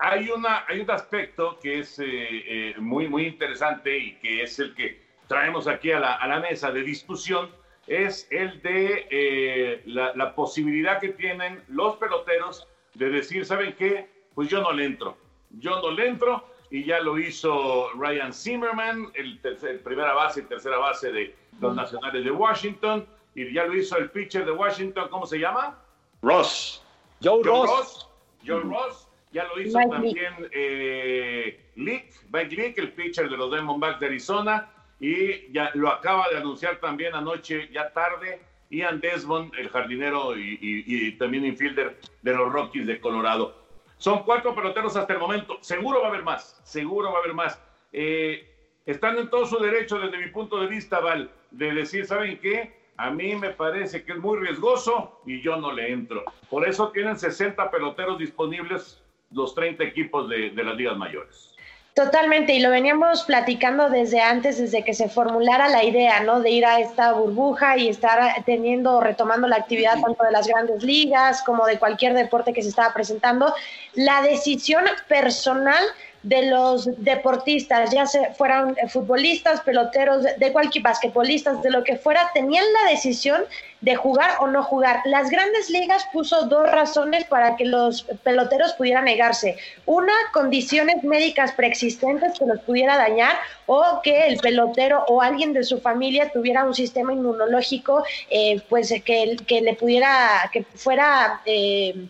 hay, 0.00 0.30
una, 0.30 0.64
hay 0.66 0.80
un 0.80 0.90
aspecto 0.90 1.58
que 1.60 1.80
es 1.80 1.98
eh, 1.98 2.04
eh, 2.06 2.74
muy, 2.78 3.06
muy 3.06 3.26
interesante 3.26 3.96
y 3.96 4.14
que 4.16 4.42
es 4.42 4.58
el 4.58 4.74
que 4.74 5.02
traemos 5.26 5.68
aquí 5.68 5.92
a 5.92 6.00
la, 6.00 6.14
a 6.14 6.26
la 6.26 6.40
mesa 6.40 6.72
de 6.72 6.82
discusión, 6.82 7.50
es 7.86 8.26
el 8.30 8.62
de 8.62 9.06
eh, 9.10 9.82
la, 9.86 10.14
la, 10.14 10.34
posibilidad 10.34 11.00
que 11.00 11.10
tienen 11.10 11.62
los 11.68 11.96
peloteros 11.96 12.66
de 12.94 13.10
decir, 13.10 13.44
¿saben 13.44 13.74
qué? 13.76 14.08
Pues 14.34 14.48
yo 14.48 14.62
no 14.62 14.72
le 14.72 14.86
entro, 14.86 15.16
yo 15.50 15.80
no 15.82 15.90
le 15.90 16.08
entro, 16.08 16.46
y 16.70 16.84
ya 16.84 17.00
lo 17.00 17.18
hizo 17.18 17.90
Ryan 17.94 18.32
Zimmerman, 18.32 19.10
el, 19.14 19.40
tercer, 19.40 19.82
primera 19.82 20.14
base 20.14 20.40
y 20.40 20.44
tercera 20.44 20.78
base 20.78 21.12
de 21.12 21.34
los 21.60 21.74
Nacionales 21.74 22.24
de 22.24 22.30
Washington, 22.30 23.06
y 23.34 23.52
ya 23.52 23.64
lo 23.64 23.76
hizo 23.76 23.98
el 23.98 24.10
pitcher 24.10 24.44
de 24.46 24.52
Washington, 24.52 25.08
¿cómo 25.10 25.26
se 25.26 25.38
llama? 25.38 25.78
Ross. 26.22 26.82
Joe, 27.22 27.42
Ross. 27.42 27.68
Ross. 27.68 28.08
Joe 28.46 28.62
Ross 28.62 29.09
ya 29.32 29.44
lo 29.44 29.60
hizo 29.60 29.78
también 29.88 30.34
eh, 30.50 31.70
Lick, 31.76 32.12
Mike 32.32 32.56
Lick, 32.56 32.78
el 32.78 32.92
pitcher 32.92 33.28
de 33.28 33.36
los 33.36 33.50
Diamondbacks 33.50 34.00
de 34.00 34.06
Arizona. 34.06 34.70
Y 34.98 35.50
ya 35.52 35.70
lo 35.74 35.88
acaba 35.88 36.28
de 36.30 36.36
anunciar 36.36 36.78
también 36.78 37.14
anoche, 37.14 37.70
ya 37.72 37.90
tarde, 37.90 38.40
Ian 38.68 39.00
Desmond, 39.00 39.54
el 39.56 39.70
jardinero 39.70 40.36
y, 40.36 41.12
también 41.12 41.46
infielder 41.46 41.98
de 42.20 42.34
los 42.34 42.52
Rockies 42.52 42.86
de 42.86 43.00
Colorado. 43.00 43.56
Son 43.96 44.24
cuatro 44.24 44.54
peloteros 44.54 44.96
hasta 44.96 45.14
el 45.14 45.18
momento. 45.18 45.58
Seguro 45.62 46.00
va 46.00 46.06
a 46.06 46.10
haber 46.10 46.22
más, 46.22 46.60
seguro 46.64 47.12
va 47.12 47.18
a 47.18 47.20
haber 47.22 47.34
más. 47.34 47.62
Eh, 47.92 48.46
están 48.84 49.18
en 49.18 49.30
todo 49.30 49.46
su 49.46 49.58
derecho, 49.58 49.98
desde 49.98 50.18
mi 50.18 50.30
punto 50.30 50.60
de 50.60 50.66
vista, 50.66 51.00
Val, 51.00 51.30
de 51.50 51.72
decir, 51.72 52.06
¿saben 52.06 52.38
qué? 52.38 52.78
A 52.96 53.10
mí 53.10 53.34
me 53.36 53.50
parece 53.50 54.04
que 54.04 54.12
es 54.12 54.18
muy 54.18 54.38
riesgoso 54.38 55.22
y 55.24 55.40
yo 55.40 55.56
no 55.56 55.72
le 55.72 55.92
entro. 55.92 56.24
Por 56.50 56.68
eso 56.68 56.90
tienen 56.90 57.18
60 57.18 57.70
peloteros 57.70 58.18
disponibles 58.18 59.02
los 59.32 59.54
30 59.54 59.82
equipos 59.84 60.28
de, 60.28 60.50
de 60.50 60.64
las 60.64 60.76
ligas 60.76 60.96
mayores. 60.96 61.50
Totalmente, 61.94 62.54
y 62.54 62.60
lo 62.60 62.70
veníamos 62.70 63.24
platicando 63.24 63.90
desde 63.90 64.20
antes, 64.20 64.58
desde 64.58 64.84
que 64.84 64.94
se 64.94 65.08
formulara 65.08 65.68
la 65.68 65.82
idea, 65.82 66.20
¿no? 66.20 66.40
De 66.40 66.50
ir 66.50 66.64
a 66.64 66.78
esta 66.78 67.12
burbuja 67.12 67.76
y 67.76 67.88
estar 67.88 68.44
teniendo, 68.44 69.00
retomando 69.00 69.48
la 69.48 69.56
actividad 69.56 70.00
tanto 70.00 70.24
de 70.24 70.30
las 70.30 70.46
grandes 70.46 70.84
ligas 70.84 71.42
como 71.42 71.66
de 71.66 71.80
cualquier 71.80 72.14
deporte 72.14 72.52
que 72.52 72.62
se 72.62 72.68
estaba 72.68 72.94
presentando. 72.94 73.52
La 73.94 74.22
decisión 74.22 74.84
personal 75.08 75.82
de 76.22 76.50
los 76.50 76.88
deportistas, 77.02 77.90
ya 77.90 78.06
se 78.06 78.32
fueran 78.34 78.76
futbolistas, 78.88 79.60
peloteros, 79.62 80.24
de 80.36 80.52
cualquier 80.52 80.84
basquetbolistas, 80.84 81.62
de 81.62 81.70
lo 81.70 81.82
que 81.82 81.96
fuera, 81.96 82.30
tenían 82.34 82.64
la 82.72 82.90
decisión 82.90 83.42
de 83.80 83.96
jugar 83.96 84.30
o 84.40 84.46
no 84.46 84.62
jugar. 84.62 85.00
Las 85.06 85.30
grandes 85.30 85.70
ligas 85.70 86.06
puso 86.12 86.46
dos 86.46 86.70
razones 86.70 87.24
para 87.24 87.56
que 87.56 87.64
los 87.64 88.02
peloteros 88.22 88.74
pudieran 88.74 89.06
negarse. 89.06 89.56
Una, 89.86 90.12
condiciones 90.32 91.02
médicas 91.02 91.52
preexistentes 91.52 92.38
que 92.38 92.44
los 92.44 92.60
pudiera 92.60 92.98
dañar 92.98 93.36
o 93.66 94.00
que 94.02 94.26
el 94.26 94.38
pelotero 94.38 95.04
o 95.08 95.22
alguien 95.22 95.54
de 95.54 95.64
su 95.64 95.80
familia 95.80 96.30
tuviera 96.30 96.64
un 96.64 96.74
sistema 96.74 97.12
inmunológico 97.12 98.04
eh, 98.28 98.60
pues 98.68 98.92
que, 99.04 99.36
que 99.46 99.60
le 99.62 99.74
pudiera, 99.74 100.50
que 100.52 100.64
fuera... 100.74 101.40
Eh, 101.46 102.06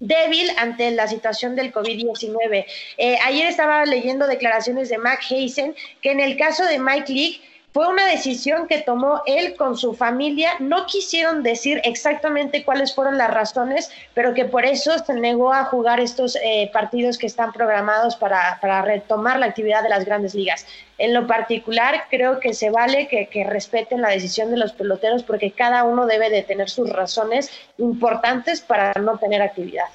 débil 0.00 0.50
ante 0.58 0.90
la 0.90 1.06
situación 1.06 1.56
del 1.56 1.72
COVID-19. 1.72 2.64
Eh, 2.98 3.18
ayer 3.24 3.46
estaba 3.46 3.84
leyendo 3.84 4.26
declaraciones 4.26 4.88
de 4.88 4.98
Mac 4.98 5.20
Hazen 5.22 5.74
que 6.02 6.12
en 6.12 6.20
el 6.20 6.36
caso 6.36 6.64
de 6.64 6.78
Mike 6.78 7.12
Leake 7.12 7.40
fue 7.72 7.86
una 7.86 8.06
decisión 8.06 8.66
que 8.66 8.78
tomó 8.78 9.22
él 9.26 9.54
con 9.54 9.76
su 9.76 9.94
familia. 9.94 10.52
No 10.58 10.86
quisieron 10.86 11.42
decir 11.42 11.80
exactamente 11.84 12.64
cuáles 12.64 12.94
fueron 12.94 13.18
las 13.18 13.32
razones, 13.32 13.90
pero 14.14 14.34
que 14.34 14.46
por 14.46 14.64
eso 14.64 14.98
se 14.98 15.14
negó 15.14 15.52
a 15.52 15.64
jugar 15.64 16.00
estos 16.00 16.36
eh, 16.36 16.70
partidos 16.72 17.18
que 17.18 17.26
están 17.26 17.52
programados 17.52 18.16
para, 18.16 18.58
para, 18.60 18.82
retomar 18.82 19.38
la 19.38 19.46
actividad 19.46 19.82
de 19.82 19.90
las 19.90 20.04
grandes 20.04 20.34
ligas. 20.34 20.66
En 20.98 21.14
lo 21.14 21.26
particular, 21.26 22.06
creo 22.10 22.40
que 22.40 22.52
se 22.54 22.70
vale 22.70 23.06
que, 23.08 23.28
que, 23.28 23.44
respeten 23.44 24.02
la 24.02 24.10
decisión 24.10 24.50
de 24.50 24.56
los 24.56 24.72
peloteros 24.72 25.22
porque 25.22 25.52
cada 25.52 25.84
uno 25.84 26.06
debe 26.06 26.28
de 26.28 26.42
tener 26.42 26.68
sus 26.68 26.90
razones 26.90 27.50
importantes 27.78 28.60
para 28.60 28.92
no 28.94 29.16
tener 29.18 29.40
actividad. 29.40 29.86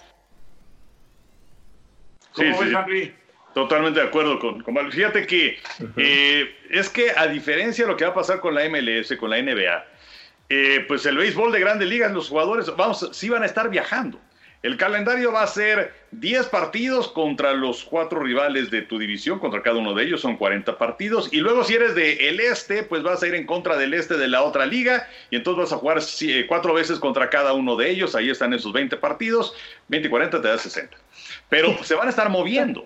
Sí, 2.36 2.46
sí. 2.54 3.14
Totalmente 3.54 4.00
de 4.00 4.08
acuerdo 4.08 4.40
con, 4.40 4.64
con 4.64 4.92
Fíjate 4.92 5.28
que 5.28 5.60
eh, 5.98 6.56
es 6.72 6.90
que 6.90 7.12
a 7.16 7.28
diferencia 7.28 7.86
de 7.86 7.92
lo 7.92 7.98
que 7.98 8.04
va 8.04 8.12
a 8.12 8.16
pasar 8.16 8.40
con 8.40 8.56
la 8.56 8.68
MLS, 8.68 9.16
con 9.18 9.30
la 9.30 9.40
NBA, 9.40 9.86
eh, 10.50 10.86
pues 10.88 11.06
el 11.06 11.18
béisbol 11.18 11.52
de 11.52 11.60
grandes 11.60 11.88
ligas, 11.88 12.12
los 12.12 12.30
jugadores, 12.30 12.76
vamos, 12.76 13.08
sí 13.14 13.30
van 13.30 13.44
a 13.44 13.46
estar 13.46 13.70
viajando. 13.70 14.20
El 14.64 14.78
calendario 14.78 15.32
va 15.32 15.44
a 15.44 15.48
ser 15.48 15.94
10 16.12 16.48
partidos 16.48 17.10
contra 17.10 17.54
los 17.54 17.84
cuatro 17.84 18.22
rivales 18.22 18.72
de 18.72 18.82
tu 18.82 18.98
división, 18.98 19.40
contra 19.40 19.62
cada 19.62 19.78
uno 19.78 19.94
de 19.94 20.06
ellos 20.06 20.22
son 20.22 20.38
40 20.38 20.78
partidos. 20.78 21.30
Y 21.34 21.42
luego 21.42 21.64
si 21.64 21.76
eres 21.76 21.96
del 21.96 22.40
este, 22.40 22.84
pues 22.84 23.04
vas 23.04 23.22
a 23.22 23.28
ir 23.28 23.36
en 23.36 23.46
contra 23.46 23.78
del 23.78 23.94
este 23.94 24.16
de 24.16 24.28
la 24.28 24.42
otra 24.42 24.66
liga. 24.66 25.08
Y 25.30 25.36
entonces 25.36 25.64
vas 25.64 25.74
a 25.74 25.78
jugar 25.78 26.00
cuatro 26.48 26.74
veces 26.74 26.98
contra 27.00 27.30
cada 27.30 27.54
uno 27.54 27.76
de 27.76 27.90
ellos. 27.90 28.16
Ahí 28.16 28.30
están 28.30 28.54
esos 28.54 28.74
20 28.74 28.98
partidos. 28.98 29.54
20 29.90 30.08
y 30.08 30.10
40 30.10 30.42
te 30.42 30.48
da 30.48 30.58
60 30.58 30.98
pero 31.50 31.78
se 31.84 31.96
van 31.96 32.08
a 32.08 32.10
estar 32.10 32.30
moviendo. 32.30 32.84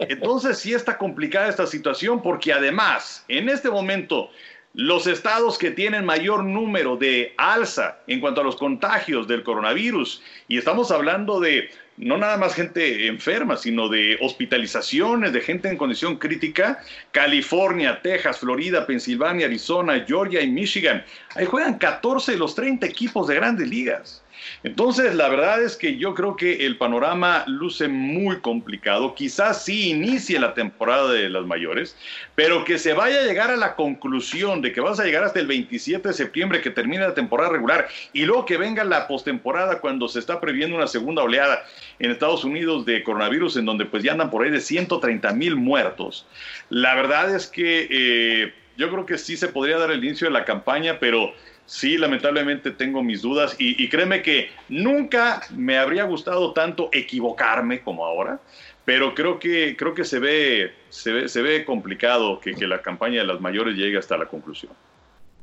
Entonces 0.00 0.58
sí 0.58 0.74
está 0.74 0.98
complicada 0.98 1.48
esta 1.48 1.66
situación 1.66 2.22
porque 2.22 2.52
además, 2.52 3.24
en 3.28 3.48
este 3.48 3.70
momento, 3.70 4.30
los 4.74 5.06
estados 5.06 5.58
que 5.58 5.72
tienen 5.72 6.04
mayor 6.04 6.44
número 6.44 6.96
de 6.96 7.34
alza 7.36 7.98
en 8.06 8.20
cuanto 8.20 8.40
a 8.40 8.44
los 8.44 8.56
contagios 8.56 9.26
del 9.26 9.42
coronavirus, 9.42 10.22
y 10.48 10.58
estamos 10.58 10.90
hablando 10.90 11.40
de 11.40 11.70
no 11.96 12.16
nada 12.16 12.38
más 12.38 12.54
gente 12.54 13.08
enferma, 13.08 13.56
sino 13.56 13.88
de 13.88 14.16
hospitalizaciones, 14.22 15.32
de 15.32 15.40
gente 15.40 15.68
en 15.68 15.76
condición 15.76 16.16
crítica, 16.16 16.82
California, 17.10 18.00
Texas, 18.00 18.38
Florida, 18.38 18.86
Pensilvania, 18.86 19.46
Arizona, 19.46 20.02
Georgia 20.06 20.40
y 20.40 20.48
Michigan. 20.48 21.04
Ahí 21.34 21.44
juegan 21.44 21.78
14 21.78 22.32
de 22.32 22.38
los 22.38 22.54
30 22.54 22.86
equipos 22.86 23.28
de 23.28 23.34
grandes 23.34 23.68
ligas. 23.68 24.22
Entonces, 24.62 25.14
la 25.14 25.28
verdad 25.28 25.62
es 25.62 25.76
que 25.76 25.96
yo 25.96 26.14
creo 26.14 26.36
que 26.36 26.66
el 26.66 26.76
panorama 26.76 27.44
luce 27.46 27.88
muy 27.88 28.40
complicado. 28.40 29.14
Quizás 29.14 29.64
sí 29.64 29.90
inicie 29.90 30.38
la 30.38 30.54
temporada 30.54 31.12
de 31.12 31.28
las 31.28 31.46
mayores, 31.46 31.96
pero 32.34 32.64
que 32.64 32.78
se 32.78 32.92
vaya 32.92 33.20
a 33.20 33.24
llegar 33.24 33.50
a 33.50 33.56
la 33.56 33.76
conclusión 33.76 34.62
de 34.62 34.72
que 34.72 34.80
vas 34.80 35.00
a 35.00 35.04
llegar 35.04 35.24
hasta 35.24 35.40
el 35.40 35.46
27 35.46 36.08
de 36.08 36.14
septiembre 36.14 36.60
que 36.60 36.70
termine 36.70 37.02
la 37.02 37.14
temporada 37.14 37.50
regular 37.50 37.88
y 38.12 38.24
luego 38.24 38.44
que 38.44 38.56
venga 38.56 38.84
la 38.84 39.08
postemporada 39.08 39.80
cuando 39.80 40.08
se 40.08 40.18
está 40.18 40.40
previendo 40.40 40.76
una 40.76 40.86
segunda 40.86 41.22
oleada 41.22 41.64
en 41.98 42.10
Estados 42.10 42.44
Unidos 42.44 42.84
de 42.84 43.02
coronavirus, 43.02 43.56
en 43.56 43.64
donde 43.64 43.86
pues 43.86 44.02
ya 44.02 44.12
andan 44.12 44.30
por 44.30 44.44
ahí 44.44 44.50
de 44.50 44.60
130 44.60 45.32
mil 45.32 45.56
muertos. 45.56 46.26
La 46.68 46.94
verdad 46.94 47.34
es 47.34 47.46
que 47.46 47.88
eh, 47.90 48.54
yo 48.76 48.90
creo 48.90 49.06
que 49.06 49.18
sí 49.18 49.36
se 49.36 49.48
podría 49.48 49.78
dar 49.78 49.90
el 49.90 50.04
inicio 50.04 50.26
de 50.26 50.32
la 50.32 50.44
campaña, 50.44 50.98
pero 50.98 51.34
sí, 51.70 51.96
lamentablemente 51.96 52.72
tengo 52.72 53.00
mis 53.00 53.22
dudas 53.22 53.54
y, 53.56 53.88
créeme 53.88 54.22
que 54.22 54.50
nunca 54.68 55.42
me 55.54 55.78
habría 55.78 56.02
gustado 56.02 56.52
tanto 56.52 56.88
equivocarme 56.92 57.80
como 57.80 58.04
ahora, 58.04 58.40
pero 58.84 59.14
creo 59.14 59.38
que, 59.38 59.76
creo 59.76 59.94
que 59.94 60.04
se, 60.04 60.18
ve, 60.18 60.74
se, 60.88 61.12
ve, 61.12 61.28
se 61.28 61.42
ve 61.42 61.64
complicado 61.64 62.40
que, 62.40 62.54
que 62.54 62.66
la 62.66 62.82
campaña 62.82 63.20
de 63.20 63.26
las 63.28 63.40
mayores 63.40 63.76
llegue 63.76 63.98
hasta 63.98 64.18
la 64.18 64.26
conclusión. 64.26 64.72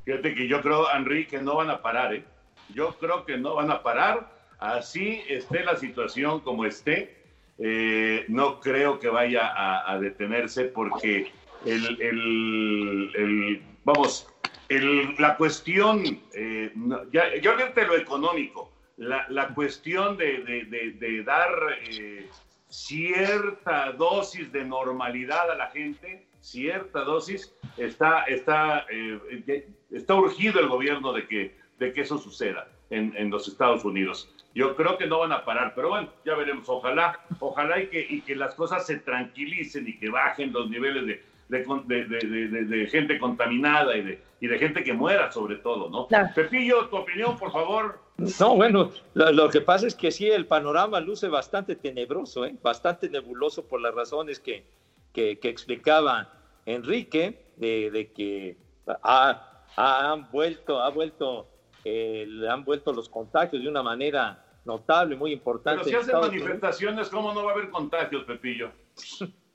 Fíjate 0.04 0.34
que 0.36 0.50
yo 0.50 0.62
creo, 0.62 0.86
Henry, 0.94 1.28
que 1.28 1.42
no 1.42 1.56
van 1.56 1.70
a 1.70 1.82
parar, 1.82 2.13
¿eh? 2.13 2.26
Yo 2.74 2.98
creo 3.00 3.26
que 3.26 3.38
no 3.38 3.56
van 3.56 3.72
a 3.72 3.82
parar, 3.82 4.30
así 4.60 5.22
esté 5.30 5.63
la 5.63 5.78
situación 5.78 6.42
como 6.42 6.66
esté, 6.66 7.24
eh, 7.58 8.26
no 8.28 8.60
creo 8.60 9.00
que 9.00 9.08
vaya 9.08 9.48
a, 9.48 9.94
a 9.94 9.98
detenerse 9.98 10.66
porque 10.66 11.32
el, 11.66 12.02
el, 12.02 13.12
el, 13.16 13.62
vamos, 13.86 14.28
la 14.69 15.38
cuestión, 15.38 16.03
eh, 16.34 16.73
ya, 17.12 17.36
yo 17.38 17.56
de 17.56 17.88
lo 17.88 17.95
económico, 17.95 18.71
la, 18.97 19.25
la 19.30 19.49
cuestión 19.49 20.17
de, 20.17 20.39
de, 20.43 20.91
de, 20.91 21.23
dar 21.23 21.49
eh, 21.89 22.27
cierta 22.67 23.91
dosis 23.93 24.51
de 24.51 24.65
normalidad 24.65 25.51
a 25.51 25.56
la 25.56 25.69
gente, 25.69 26.27
cierta 26.41 27.01
dosis, 27.01 27.53
está, 27.77 28.23
está, 28.23 28.86
eh, 28.89 29.67
está 29.91 30.15
urgido 30.15 30.60
el 30.60 30.67
gobierno 30.67 31.13
de 31.13 31.27
que, 31.27 31.56
de 31.80 31.93
que 31.93 32.01
eso 32.01 32.17
suceda 32.17 32.67
en, 32.89 33.13
en, 33.15 33.30
los 33.30 33.47
Estados 33.47 33.86
Unidos. 33.86 34.34
Yo 34.56 34.75
creo 34.75 34.97
que 34.97 35.06
no 35.06 35.19
van 35.19 35.32
a 35.32 35.45
parar, 35.45 35.73
pero 35.75 35.89
bueno, 35.89 36.10
ya 36.25 36.34
veremos. 36.36 36.67
Ojalá, 36.67 37.19
ojalá 37.39 37.80
y 37.80 37.88
que, 37.88 38.06
y 38.10 38.21
que 38.21 38.36
las 38.36 38.56
cosas 38.56 38.86
se 38.86 38.97
tranquilicen 38.97 39.88
y 39.88 39.97
que 39.97 40.10
bajen 40.10 40.51
los 40.51 40.69
niveles 40.69 41.06
de, 41.06 41.23
de, 41.50 42.88
gente 42.92 43.20
contaminada 43.20 43.96
y 43.96 44.02
de, 44.02 44.24
y 44.40 44.48
de 44.48 44.60
gente 44.60 44.84
que 44.84 44.94
muera 44.94 45.32
sobre 45.32 45.58
todo, 45.58 45.90
¿no? 45.90 46.08
Pepillo, 46.34 46.88
tu 46.88 46.98
opinión, 46.98 47.38
por 47.38 47.52
favor. 47.52 48.00
No, 48.40 48.56
bueno, 48.56 48.92
lo, 49.14 49.50
que 49.50 49.62
pasa 49.62 49.88
es 49.88 49.96
que 49.96 50.12
sí, 50.12 50.28
el 50.28 50.46
panorama 50.48 51.00
luce 51.00 51.28
bastante 51.28 51.76
tenebroso, 51.76 52.46
¿eh? 52.46 52.56
bastante 52.62 53.10
nebuloso 53.10 53.68
por 53.68 53.80
las 53.80 53.94
razones 53.94 54.40
que, 54.40 54.66
que, 55.14 55.38
explicaba 55.44 56.34
Enrique, 56.66 57.46
de, 57.58 58.12
que 58.16 58.58
ha, 59.04 59.64
han 59.76 60.30
vuelto, 60.32 60.82
ha 60.82 60.90
vuelto, 60.90 61.48
eh, 61.86 62.28
han 62.50 62.66
vuelto 62.66 62.92
los 62.92 63.08
contagios 63.08 63.62
de 63.62 63.70
una 63.70 63.84
manera 63.84 64.44
notable, 64.66 65.16
muy 65.16 65.32
importante. 65.32 65.84
Pero 65.86 66.04
si 66.04 66.10
hacen 66.12 66.20
manifestaciones, 66.20 67.10
¿cómo 67.10 67.34
no 67.34 67.46
va 67.46 67.52
a 67.52 67.54
haber 67.54 67.70
contagios, 67.70 68.26
Pepillo? 68.26 68.72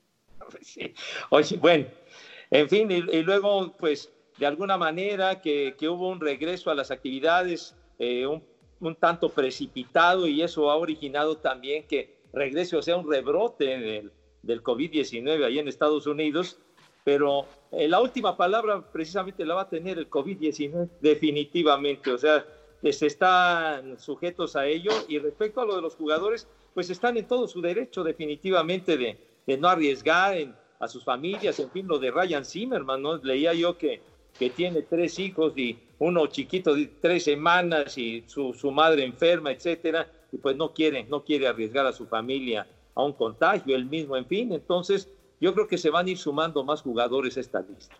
bueno, 1.59 1.85
en 2.51 2.69
fin, 2.69 2.91
y, 2.91 3.23
luego, 3.23 3.73
pues, 3.77 4.11
de 4.37 4.45
alguna 4.45 4.77
manera 4.77 5.41
que, 5.41 5.75
hubo 5.81 6.09
un 6.09 6.19
regreso 6.19 6.69
a 6.69 6.75
las 6.75 6.91
actividades 6.91 7.75
eh, 7.99 8.25
un, 8.27 8.43
tanto 8.95 9.29
precipitado 9.29 10.27
y 10.27 10.41
eso 10.41 10.69
ha 10.69 10.75
originado 10.75 11.37
también 11.37 11.87
que 11.87 12.17
regrese, 12.33 12.75
o 12.75 12.81
sea, 12.81 12.97
un 12.97 13.09
rebrote 13.09 13.77
del, 13.77 14.11
del 14.41 14.61
COVID-19 14.61 15.45
ahí 15.45 15.59
en 15.59 15.67
Estados 15.67 16.05
Unidos, 16.05 16.59
pero 17.03 17.45
eh, 17.71 17.87
la 17.87 18.01
última 18.01 18.35
palabra 18.37 18.91
precisamente 18.91 19.45
la 19.45 19.55
va 19.55 19.61
a 19.61 19.69
tener 19.69 19.97
el 19.97 20.09
COVID-19 20.09 20.89
definitivamente, 21.01 22.11
o 22.11 22.17
sea, 22.17 22.45
se 22.91 23.07
están 23.07 23.97
sujetos 23.97 24.55
a 24.55 24.67
ello 24.67 24.91
y 25.07 25.17
respecto 25.19 25.61
a 25.61 25.65
lo 25.65 25.75
de 25.75 25.81
los 25.81 25.95
jugadores, 25.95 26.47
pues 26.73 26.89
están 26.89 27.15
en 27.17 27.27
todo 27.27 27.47
su 27.47 27.61
derecho 27.61 28.03
definitivamente 28.03 28.97
de, 28.97 29.17
de 29.45 29.57
no 29.57 29.67
arriesgar 29.67 30.35
a 30.79 30.87
sus 30.87 31.03
familias, 31.03 31.59
en 31.59 31.71
fin, 31.71 31.87
lo 31.87 31.99
de 31.99 32.11
Ryan 32.11 32.45
Zimmerman, 32.45 33.01
¿no? 33.01 33.17
Leía 33.17 33.53
yo 33.53 33.77
que, 33.77 34.01
que 34.37 34.49
tiene 34.49 34.81
tres 34.83 35.19
hijos 35.19 35.53
y 35.57 35.77
uno 35.99 36.27
chiquito 36.27 36.75
de 36.75 36.87
tres 36.99 37.23
semanas 37.23 37.97
y 37.97 38.23
su, 38.27 38.53
su 38.53 38.71
madre 38.71 39.03
enferma, 39.03 39.51
etcétera, 39.51 40.09
y 40.31 40.37
pues 40.37 40.55
no 40.55 40.73
quiere, 40.73 41.03
no 41.05 41.23
quiere 41.23 41.47
arriesgar 41.47 41.85
a 41.85 41.93
su 41.93 42.07
familia 42.07 42.67
a 42.95 43.03
un 43.03 43.13
contagio, 43.13 43.75
el 43.75 43.85
mismo, 43.85 44.17
en 44.17 44.25
fin. 44.25 44.51
Entonces, 44.51 45.09
yo 45.39 45.53
creo 45.53 45.67
que 45.67 45.77
se 45.77 45.89
van 45.89 46.07
a 46.07 46.09
ir 46.09 46.17
sumando 46.17 46.63
más 46.63 46.81
jugadores 46.81 47.37
a 47.37 47.39
esta 47.39 47.61
lista. 47.61 47.95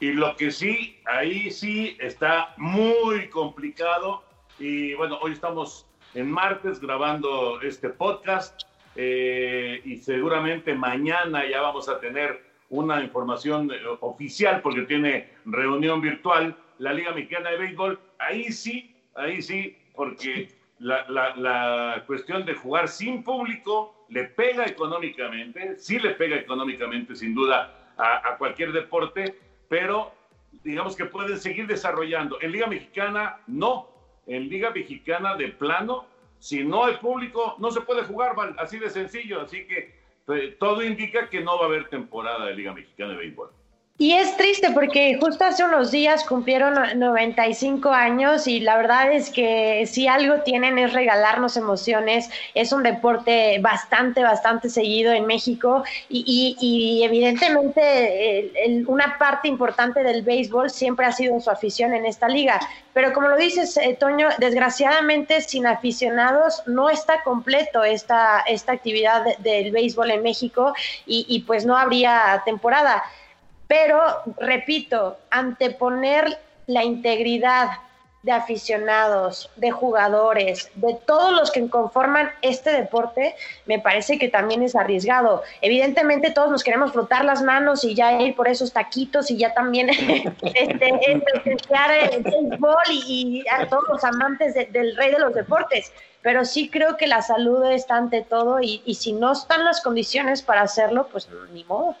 Y 0.00 0.12
lo 0.12 0.36
que 0.36 0.50
sí, 0.50 0.96
ahí 1.06 1.50
sí 1.50 1.96
está 1.98 2.54
muy 2.56 3.28
complicado. 3.30 4.22
Y 4.58 4.94
bueno, 4.94 5.18
hoy 5.20 5.32
estamos 5.32 5.86
en 6.14 6.30
martes 6.30 6.80
grabando 6.80 7.60
este 7.62 7.88
podcast 7.90 8.62
eh, 9.00 9.80
y 9.84 9.98
seguramente 9.98 10.74
mañana 10.74 11.48
ya 11.48 11.60
vamos 11.60 11.88
a 11.88 12.00
tener 12.00 12.42
una 12.68 13.00
información 13.00 13.70
eh, 13.70 13.76
oficial 14.00 14.60
porque 14.60 14.82
tiene 14.82 15.34
reunión 15.44 16.00
virtual 16.00 16.56
la 16.78 16.92
Liga 16.92 17.12
Mexicana 17.12 17.50
de 17.50 17.58
Béisbol. 17.58 18.00
Ahí 18.18 18.50
sí, 18.50 18.92
ahí 19.14 19.40
sí, 19.40 19.78
porque 19.94 20.48
la, 20.80 21.06
la, 21.08 22.02
cuestión 22.08 22.44
de 22.44 22.54
jugar 22.54 22.88
sin 22.88 23.22
público 23.22 24.04
le 24.08 24.24
pega 24.24 24.66
económicamente, 24.66 25.78
sí 25.78 26.00
le 26.00 26.10
pega 26.10 26.34
económicamente 26.34 27.14
sin 27.14 27.36
duda 27.36 27.92
a, 27.96 28.32
a 28.32 28.36
cualquier 28.36 28.72
deporte, 28.72 29.38
pero 29.68 30.12
digamos 30.64 30.96
que 30.96 31.04
pueden 31.04 31.38
seguir 31.38 31.68
desarrollando. 31.68 32.36
En 32.40 32.50
Liga 32.50 32.66
Mexicana, 32.66 33.38
no. 33.46 33.90
En 34.26 34.48
Liga 34.48 34.72
Mexicana, 34.72 35.36
de 35.36 35.50
plano, 35.50 36.06
si 36.38 36.64
no 36.64 36.84
hay 36.84 36.96
público, 36.96 37.56
no 37.58 37.70
se 37.70 37.80
puede 37.80 38.04
jugar, 38.04 38.34
así 38.58 38.78
de 38.78 38.90
sencillo. 38.90 39.40
Así 39.40 39.66
que 39.66 39.94
eh, 40.28 40.56
todo 40.58 40.82
indica 40.82 41.28
que 41.28 41.40
no 41.40 41.58
va 41.58 41.64
a 41.64 41.68
haber 41.68 41.88
temporada 41.88 42.46
de 42.46 42.54
Liga 42.54 42.72
Mexicana 42.72 43.12
de 43.12 43.18
Béisbol. 43.18 43.50
Y 44.00 44.12
es 44.12 44.36
triste 44.36 44.70
porque 44.70 45.18
justo 45.20 45.44
hace 45.44 45.64
unos 45.64 45.90
días 45.90 46.22
cumplieron 46.22 46.76
95 47.00 47.90
años 47.90 48.46
y 48.46 48.60
la 48.60 48.76
verdad 48.76 49.10
es 49.10 49.28
que 49.28 49.86
si 49.88 50.06
algo 50.06 50.42
tienen 50.42 50.78
es 50.78 50.92
regalarnos 50.92 51.56
emociones. 51.56 52.30
Es 52.54 52.70
un 52.70 52.84
deporte 52.84 53.58
bastante, 53.60 54.22
bastante 54.22 54.70
seguido 54.70 55.12
en 55.12 55.26
México 55.26 55.82
y, 56.08 57.02
evidentemente 57.04 58.52
una 58.86 59.18
parte 59.18 59.48
importante 59.48 60.04
del 60.04 60.22
béisbol 60.22 60.70
siempre 60.70 61.04
ha 61.04 61.10
sido 61.10 61.40
su 61.40 61.50
afición 61.50 61.92
en 61.92 62.06
esta 62.06 62.28
liga. 62.28 62.60
Pero 62.92 63.12
como 63.12 63.26
lo 63.26 63.36
dices, 63.36 63.76
eh, 63.78 63.96
Toño, 63.98 64.28
desgraciadamente 64.38 65.40
sin 65.40 65.66
aficionados 65.66 66.62
no 66.66 66.88
está 66.88 67.24
completo 67.24 67.82
esta, 67.82 68.44
esta 68.46 68.72
actividad 68.72 69.24
del 69.38 69.72
béisbol 69.72 70.12
en 70.12 70.22
México 70.22 70.72
y, 71.04 71.26
y 71.28 71.40
pues 71.40 71.66
no 71.66 71.76
habría 71.76 72.42
temporada. 72.44 73.02
Pero, 73.68 74.00
repito, 74.38 75.18
anteponer 75.30 76.38
la 76.66 76.84
integridad 76.84 77.68
de 78.22 78.32
aficionados, 78.32 79.48
de 79.56 79.70
jugadores, 79.70 80.70
de 80.74 80.98
todos 81.06 81.32
los 81.32 81.52
que 81.52 81.68
conforman 81.68 82.30
este 82.42 82.70
deporte, 82.72 83.36
me 83.66 83.78
parece 83.78 84.18
que 84.18 84.28
también 84.28 84.62
es 84.62 84.74
arriesgado. 84.74 85.42
Evidentemente 85.60 86.32
todos 86.32 86.50
nos 86.50 86.64
queremos 86.64 86.92
frotar 86.92 87.24
las 87.24 87.42
manos 87.42 87.84
y 87.84 87.94
ya 87.94 88.20
ir 88.20 88.34
por 88.34 88.48
esos 88.48 88.72
taquitos 88.72 89.30
y 89.30 89.36
ya 89.36 89.54
también 89.54 89.88
este, 90.42 90.88
el 91.06 91.22
béisbol 92.22 92.76
y, 93.06 93.44
a 93.50 93.68
todos 93.68 93.84
los 93.88 94.04
amantes 94.04 94.54
del 94.54 94.96
rey 94.96 95.12
de 95.12 95.20
los 95.20 95.32
deportes. 95.32 95.92
Pero 96.20 96.44
sí 96.44 96.68
creo 96.68 96.96
que 96.96 97.06
la 97.06 97.22
salud 97.22 97.64
está 97.66 97.96
ante 97.96 98.22
todo 98.22 98.60
y, 98.60 98.82
y 98.84 98.96
si 98.96 99.12
no 99.12 99.32
están 99.32 99.64
las 99.64 99.80
condiciones 99.80 100.42
para 100.42 100.62
hacerlo, 100.62 101.08
pues 101.12 101.28
ni 101.52 101.62
modo. 101.64 101.94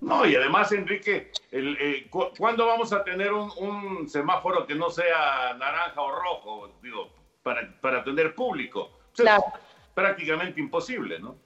No, 0.00 0.26
y 0.26 0.36
además, 0.36 0.70
Enrique, 0.72 1.30
el, 1.50 1.76
eh, 1.80 2.06
¿cuándo 2.10 2.66
vamos 2.66 2.92
a 2.92 3.02
tener 3.02 3.32
un, 3.32 4.08
semáforo 4.08 4.66
que 4.66 4.74
no 4.74 4.90
sea 4.90 5.54
naranja 5.58 6.00
o 6.00 6.12
rojo, 6.12 6.78
digo, 6.82 7.10
para, 7.42 7.72
para 7.80 8.04
tener 8.04 8.34
público? 8.34 8.90
Pues 9.16 9.28
es 9.28 9.42
prácticamente 9.94 10.60
imposible, 10.60 11.18
¿no? 11.18 11.36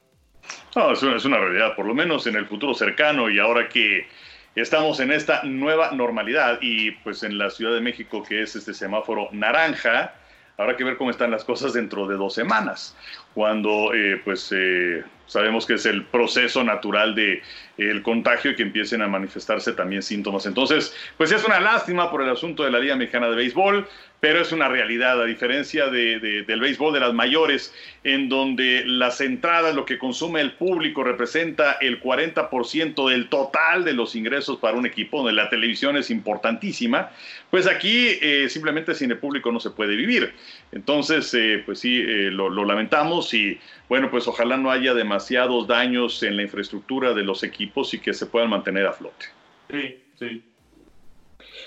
No, 0.75 0.93
es 0.93 1.03
una, 1.03 1.17
es 1.17 1.25
una 1.25 1.39
realidad, 1.39 1.77
por 1.77 1.87
lo 1.87 1.95
menos 1.95 2.27
en 2.27 2.37
el 2.37 2.47
futuro 2.47 2.75
cercano 2.75 3.31
y 3.31 3.39
ahora 3.39 3.69
que 3.69 4.09
estamos 4.55 5.01
en 5.01 5.13
esta 5.13 5.43
nueva 5.45 5.93
normalidad 5.93 6.59
y 6.61 6.91
pues 6.91 7.23
en 7.23 7.39
la 7.39 7.51
Ciudad 7.51 7.75
de 7.75 7.81
México 7.81 8.23
que 8.23 8.43
es 8.43 8.57
este 8.57 8.75
semáforo 8.75 9.29
naranja, 9.33 10.15
habrá 10.57 10.77
que 10.77 10.85
ver 10.85 10.97
cómo 10.97 11.11
están 11.11 11.31
las 11.31 11.45
cosas 11.45 11.73
dentro 11.73 12.07
de 12.07 12.17
dos 12.17 12.35
semanas, 12.35 12.97
cuando 13.35 13.95
eh, 13.95 14.21
pues 14.25 14.51
eh, 14.53 15.05
sabemos 15.31 15.65
que 15.65 15.75
es 15.75 15.87
el 15.87 16.05
proceso 16.05 16.65
natural 16.65 17.15
de 17.15 17.41
el 17.79 18.03
contagio 18.03 18.51
y 18.51 18.57
que 18.57 18.63
empiecen 18.63 19.01
a 19.01 19.07
manifestarse 19.07 19.73
también 19.73 20.03
síntomas. 20.03 20.45
Entonces, 20.45 20.95
pues 21.17 21.31
es 21.31 21.45
una 21.45 21.61
lástima 21.61 22.11
por 22.11 22.23
el 22.23 22.31
asunto 22.31 22.65
de 22.65 22.71
la 22.73 22.81
Liga 22.81 22.97
Mexicana 22.97 23.31
de 23.31 23.37
Béisbol, 23.37 23.87
pero 24.21 24.41
es 24.41 24.53
una 24.53 24.69
realidad, 24.69 25.21
a 25.21 25.25
diferencia 25.25 25.89
de, 25.89 26.21
del 26.47 26.61
béisbol 26.61 26.93
de 26.93 27.01
las 27.01 27.15
mayores, 27.15 27.75
en 28.05 28.29
donde 28.29 28.85
las 28.85 29.21
entradas, 29.23 29.75
lo 29.75 29.87
que 29.87 29.99
consume 29.99 30.43
el 30.43 30.53
público, 30.53 31.03
representa 31.03 31.79
el 31.81 32.03
40% 32.03 33.09
del 33.09 33.29
total 33.31 33.85
de 33.85 33.95
los 33.95 34.15
ingresos 34.15 34.59
para 34.59 34.77
un 34.77 34.85
equipo, 34.85 35.19
donde 35.19 35.33
la 35.33 35.49
televisión 35.49 35.97
es 35.97 36.11
importantísima, 36.11 37.11
pues 37.51 37.67
aquí 37.67 38.19
eh, 38.21 38.49
simplemente 38.51 38.95
sin 38.95 39.11
el 39.11 39.19
público 39.19 39.51
no 39.51 39.59
se 39.59 39.71
puede 39.71 39.97
vivir. 39.97 40.35
Entonces, 40.71 41.33
eh, 41.33 41.63
pues 41.65 41.81
sí, 41.81 41.99
eh, 41.99 42.31
lo, 42.31 42.51
lo 42.51 42.67
lamentamos 42.67 43.33
y 43.33 43.59
bueno, 43.89 44.11
pues 44.11 44.29
ojalá 44.29 44.59
no 44.59 44.71
haya 44.71 44.93
demasiados 44.93 45.67
daños 45.67 46.23
en 46.23 46.37
la 46.37 46.43
infraestructura 46.43 47.15
de 47.15 47.25
los 47.25 47.43
equipos 47.43 47.95
y 47.95 47.99
que 47.99 48.13
se 48.13 48.27
puedan 48.27 48.51
mantener 48.51 48.87
a 48.87 48.93
flote. 48.93 49.27
Sí, 49.71 49.97
sí. 50.19 50.43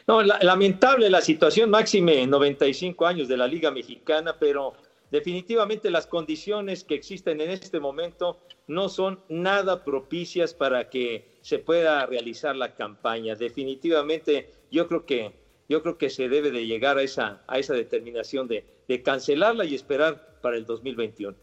No, 0.08 0.22
lamentable 0.22 1.10
la 1.10 1.22
situación, 1.22 1.70
máxime 1.70 2.26
95 2.28 3.06
años 3.06 3.28
de 3.28 3.38
la 3.38 3.48
Liga 3.48 3.72
Mexicana, 3.72 4.38
pero 4.40 4.74
definitivamente 5.12 5.92
las 5.92 6.08
condiciones 6.08 6.84
que 6.84 6.96
existen 6.96 7.42
en 7.42 7.52
este 7.52 7.80
momento 7.80 8.40
no 8.68 8.90
son 8.90 9.20
nada 9.30 9.84
propicias 9.84 10.54
para 10.54 10.90
que 10.90 11.38
se 11.42 11.60
pueda 11.60 12.06
realizar 12.06 12.56
la 12.56 12.76
campaña. 12.76 13.36
Definitivamente 13.36 14.50
yo 14.72 14.88
creo 14.88 15.06
que 15.06 15.44
yo 15.70 15.82
creo 15.82 15.98
que 15.98 16.10
se 16.10 16.30
debe 16.30 16.52
de 16.52 16.68
llegar 16.68 16.98
a 16.98 17.04
esa 17.04 17.44
a 17.48 17.58
esa 17.58 17.74
determinación 17.74 18.48
de, 18.48 18.66
de 18.88 19.02
cancelarla 19.02 19.66
y 19.66 19.76
esperar 19.76 20.40
para 20.42 20.58
el 20.58 20.66
2021. 20.66 21.36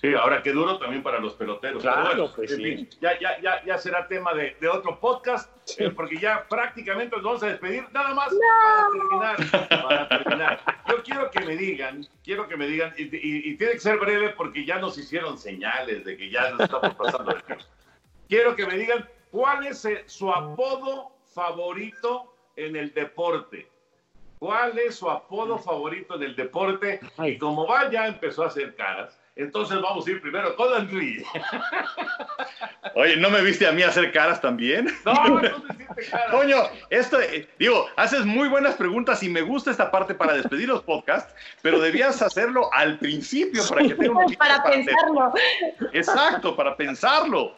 Sí, 0.00 0.14
ahora 0.14 0.42
qué 0.42 0.52
duro 0.52 0.78
también 0.78 1.02
para 1.02 1.18
los 1.18 1.34
peloteros. 1.34 1.82
Claro, 1.82 2.32
pues 2.34 2.56
sí. 2.56 2.88
ya, 3.02 3.18
ya, 3.18 3.38
ya, 3.42 3.62
ya 3.66 3.76
será 3.76 4.08
tema 4.08 4.32
de, 4.32 4.56
de 4.58 4.66
otro 4.66 4.98
podcast, 4.98 5.50
eh, 5.78 5.90
porque 5.90 6.16
ya 6.16 6.48
prácticamente 6.48 7.16
nos 7.16 7.24
vamos 7.24 7.42
a 7.42 7.48
despedir. 7.48 7.84
Nada 7.92 8.14
más 8.14 8.32
para 8.32 9.36
terminar, 9.38 9.82
para 9.82 10.08
terminar. 10.08 10.60
Yo 10.88 11.02
quiero 11.02 11.30
que 11.30 11.40
me 11.40 11.54
digan, 11.54 12.06
quiero 12.24 12.48
que 12.48 12.56
me 12.56 12.66
digan, 12.66 12.94
y, 12.96 13.14
y, 13.14 13.56
tiene 13.56 13.74
que 13.74 13.80
ser 13.80 13.98
breve 13.98 14.30
porque 14.30 14.64
ya 14.64 14.78
nos 14.78 14.96
hicieron 14.96 15.36
señales 15.36 16.02
de 16.02 16.16
que 16.16 16.30
ya 16.30 16.50
nos 16.50 16.60
estamos 16.60 16.94
pasando 16.94 17.34
de 17.34 17.42
Quiero 18.26 18.56
que 18.56 18.66
me 18.66 18.78
digan 18.78 19.06
cuál 19.30 19.66
es 19.66 19.84
eh, 19.84 20.04
su 20.06 20.32
apodo 20.32 21.12
favorito 21.26 22.34
en 22.56 22.74
el 22.74 22.94
deporte. 22.94 23.68
¿Cuál 24.38 24.78
es 24.78 24.94
su 24.94 25.10
apodo 25.10 25.58
favorito 25.58 26.14
en 26.14 26.22
el 26.22 26.36
deporte? 26.36 27.00
Y 27.18 27.36
como 27.36 27.66
va, 27.66 27.90
ya 27.90 28.06
empezó 28.06 28.44
a 28.44 28.46
hacer 28.46 28.74
caras. 28.74 29.19
Entonces 29.36 29.80
vamos 29.80 30.06
a 30.06 30.10
ir 30.10 30.20
primero 30.20 30.54
con 30.56 30.68
Henry. 30.76 31.24
Oye, 32.94 33.16
¿no 33.16 33.30
me 33.30 33.40
viste 33.42 33.66
a 33.66 33.72
mí 33.72 33.82
hacer 33.82 34.12
caras 34.12 34.40
también? 34.40 34.88
No, 35.04 35.14
no 35.14 35.40
me 35.40 35.48
hiciste 35.48 36.10
caras. 36.10 36.30
Coño, 36.30 36.56
esto, 36.90 37.20
eh, 37.20 37.48
digo, 37.58 37.86
haces 37.96 38.24
muy 38.24 38.48
buenas 38.48 38.74
preguntas 38.74 39.22
y 39.22 39.28
me 39.28 39.42
gusta 39.42 39.70
esta 39.70 39.90
parte 39.90 40.14
para 40.14 40.34
despedir 40.34 40.68
los 40.68 40.82
podcasts, 40.82 41.34
pero 41.62 41.78
debías 41.80 42.20
hacerlo 42.22 42.72
al 42.72 42.98
principio 42.98 43.62
para 43.68 43.82
que 43.82 43.94
tenga 43.94 44.26
un 44.26 44.34
para, 44.36 44.62
para 44.62 44.74
pensarlo. 44.74 45.32
Exacto, 45.92 46.56
para 46.56 46.76
pensarlo. 46.76 47.56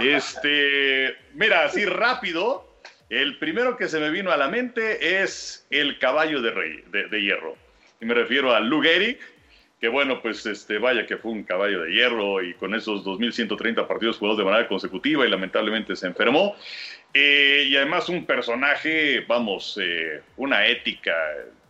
Este, 0.00 1.16
mira, 1.34 1.64
así 1.64 1.84
rápido, 1.84 2.66
el 3.10 3.38
primero 3.38 3.76
que 3.76 3.88
se 3.88 3.98
me 3.98 4.10
vino 4.10 4.30
a 4.30 4.36
la 4.36 4.48
mente 4.48 5.22
es 5.22 5.66
el 5.70 5.98
caballo 5.98 6.40
de 6.40 6.50
rey, 6.50 6.84
de, 6.86 7.08
de 7.08 7.22
hierro. 7.22 7.56
Y 8.00 8.06
me 8.06 8.14
refiero 8.14 8.54
a 8.54 8.60
Lou 8.60 8.80
Gehrig, 8.80 9.18
que 9.80 9.88
bueno, 9.88 10.20
pues 10.20 10.44
este, 10.44 10.78
vaya 10.78 11.06
que 11.06 11.16
fue 11.16 11.32
un 11.32 11.42
caballo 11.42 11.82
de 11.82 11.92
hierro 11.92 12.42
y 12.42 12.52
con 12.54 12.74
esos 12.74 13.02
2.130 13.02 13.86
partidos 13.86 14.18
jugados 14.18 14.38
de 14.38 14.44
manera 14.44 14.68
consecutiva 14.68 15.26
y 15.26 15.30
lamentablemente 15.30 15.96
se 15.96 16.06
enfermó. 16.06 16.54
Eh, 17.14 17.64
y 17.66 17.76
además 17.76 18.08
un 18.10 18.26
personaje, 18.26 19.24
vamos, 19.26 19.78
eh, 19.82 20.20
una 20.36 20.66
ética 20.66 21.14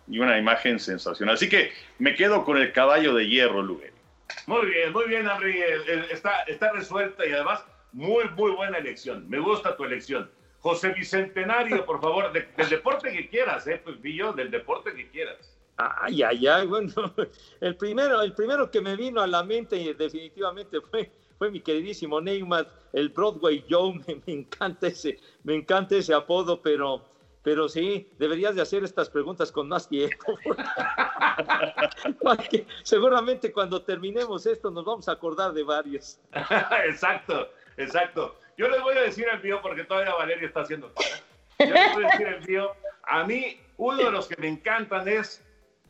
y 0.09 0.19
una 0.19 0.37
imagen 0.39 0.81
sensacional. 0.81 1.37
Así 1.37 1.49
que 1.49 1.73
me 1.99 2.17
quedo 2.17 2.45
con 2.45 2.59
el 2.59 2.73
caballo 2.73 3.15
de 3.15 3.29
hierro, 3.29 3.63
Lugue. 3.63 3.93
Muy 4.47 4.67
bien, 4.67 4.93
muy 4.93 5.07
bien, 5.07 5.29
Henry. 5.29 5.63
Está, 6.11 6.43
está 6.43 6.73
resuelta 6.73 7.25
y 7.25 7.33
además 7.33 7.65
muy, 7.93 8.29
muy 8.31 8.51
buena 8.51 8.79
elección. 8.79 9.29
Me 9.31 9.39
gusta 9.39 9.77
tu 9.77 9.85
elección. 9.85 10.29
José 10.59 10.91
Bicentenario, 10.91 11.87
por 11.87 12.01
favor, 12.01 12.33
del 12.33 12.69
deporte 12.69 13.13
que 13.13 13.29
quieras, 13.29 13.67
¿eh? 13.69 13.81
Pues, 13.83 13.97
yo, 14.03 14.33
del 14.33 14.51
deporte 14.51 14.93
que 14.95 15.09
quieras. 15.09 15.60
Ay, 15.81 16.23
ay, 16.23 16.47
ay, 16.47 16.67
bueno, 16.67 16.93
el 17.61 17.77
primero, 17.77 18.21
el 18.21 18.35
primero 18.35 18.71
que 18.71 18.81
me 18.81 18.97
vino 18.97 19.21
a 19.21 19.27
la 19.27 19.43
mente 19.43 19.95
definitivamente 19.95 20.81
fue, 20.81 21.11
fue 21.39 21.51
mi 21.51 21.61
queridísimo 21.61 22.21
Neymar, 22.21 22.69
el 22.93 23.09
Broadway 23.09 23.65
Joe, 23.69 23.95
me, 24.27 24.33
encanta 24.33 24.89
ese, 24.89 25.19
me 25.45 25.55
encanta 25.55 25.97
ese 25.97 26.15
apodo, 26.15 26.61
pero 26.61 27.09
pero 27.43 27.71
sí, 27.71 28.07
deberías 28.19 28.55
de 28.55 28.61
hacer 28.61 28.85
estas 28.85 29.09
preguntas 29.09 29.51
con 29.51 29.67
más 29.67 29.89
tiempo. 29.89 30.39
Porque 32.21 32.67
seguramente 32.83 33.51
cuando 33.51 33.81
terminemos 33.81 34.45
esto 34.45 34.71
nos 34.71 34.85
vamos 34.85 35.09
a 35.09 35.13
acordar 35.13 35.55
de 35.55 35.63
varios. 35.63 36.21
exacto, 36.85 37.49
exacto. 37.79 38.37
Yo 38.59 38.69
les 38.69 38.83
voy 38.83 38.95
a 38.95 39.03
decir 39.05 39.27
el 39.33 39.43
mío 39.43 39.59
porque 39.63 39.85
todavía 39.85 40.13
Valeria 40.13 40.49
está 40.49 40.61
haciendo. 40.61 40.93
Yo 41.59 41.73
les 41.73 41.95
voy 41.95 42.05
a 42.05 42.09
decir 42.09 42.27
el 42.27 42.47
mío. 42.47 42.73
A 43.05 43.25
mí, 43.25 43.59
uno 43.79 43.97
de 43.97 44.11
los 44.11 44.29
que 44.29 44.37
me 44.39 44.49
encantan 44.49 45.09
es 45.09 45.43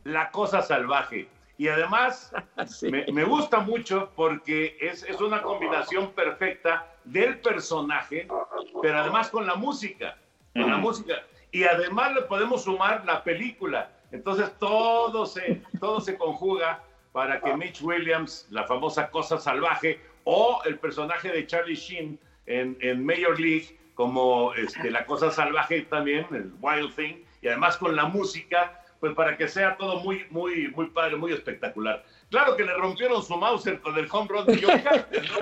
La 0.04 0.30
Cosa 0.30 0.62
Salvaje. 0.62 1.28
Y 1.58 1.68
además, 1.68 2.32
me, 2.82 3.04
me, 3.12 3.24
gusta 3.24 3.60
mucho 3.60 4.10
porque 4.16 4.76
es, 4.80 5.02
es 5.04 5.20
una 5.20 5.42
combinación 5.42 6.12
perfecta 6.12 6.86
del 7.04 7.38
personaje, 7.40 8.28
pero 8.80 8.98
además 8.98 9.28
con 9.28 9.46
la 9.46 9.54
música. 9.54 10.16
Con 10.54 10.70
la 10.70 10.78
música. 10.78 11.22
Y 11.52 11.64
además 11.64 12.14
le 12.14 12.22
podemos 12.22 12.64
sumar 12.64 13.04
la 13.04 13.22
película. 13.22 13.90
Entonces 14.12 14.52
todo 14.58 15.26
se, 15.26 15.62
todo 15.78 16.00
se 16.00 16.16
conjuga 16.16 16.82
para 17.12 17.40
que 17.40 17.56
Mitch 17.56 17.82
Williams, 17.82 18.46
la 18.50 18.64
famosa 18.64 19.10
cosa 19.10 19.38
salvaje, 19.38 20.00
o 20.24 20.60
el 20.64 20.78
personaje 20.78 21.30
de 21.30 21.46
Charlie 21.46 21.74
Sheen 21.74 22.18
en, 22.46 22.76
en 22.80 23.04
Major 23.04 23.38
League, 23.38 23.78
como 23.94 24.54
este, 24.54 24.90
la 24.90 25.04
cosa 25.06 25.30
salvaje 25.30 25.82
también, 25.82 26.26
el 26.30 26.52
Wild 26.60 26.94
Thing, 26.94 27.16
y 27.42 27.48
además 27.48 27.76
con 27.76 27.96
la 27.96 28.06
música, 28.06 28.79
pues 29.00 29.14
para 29.14 29.36
que 29.36 29.48
sea 29.48 29.76
todo 29.76 30.00
muy, 30.00 30.26
muy, 30.30 30.68
muy 30.68 30.86
padre, 30.90 31.16
muy 31.16 31.32
espectacular. 31.32 32.04
Claro 32.30 32.56
que 32.56 32.64
le 32.64 32.74
rompieron 32.74 33.22
su 33.22 33.36
Mauser 33.36 33.80
con 33.80 33.98
el 33.98 34.06
home 34.10 34.28
run 34.28 34.46
de 34.46 34.60
John 34.62 34.80
Carter, 34.80 35.22
¿no? 35.30 35.38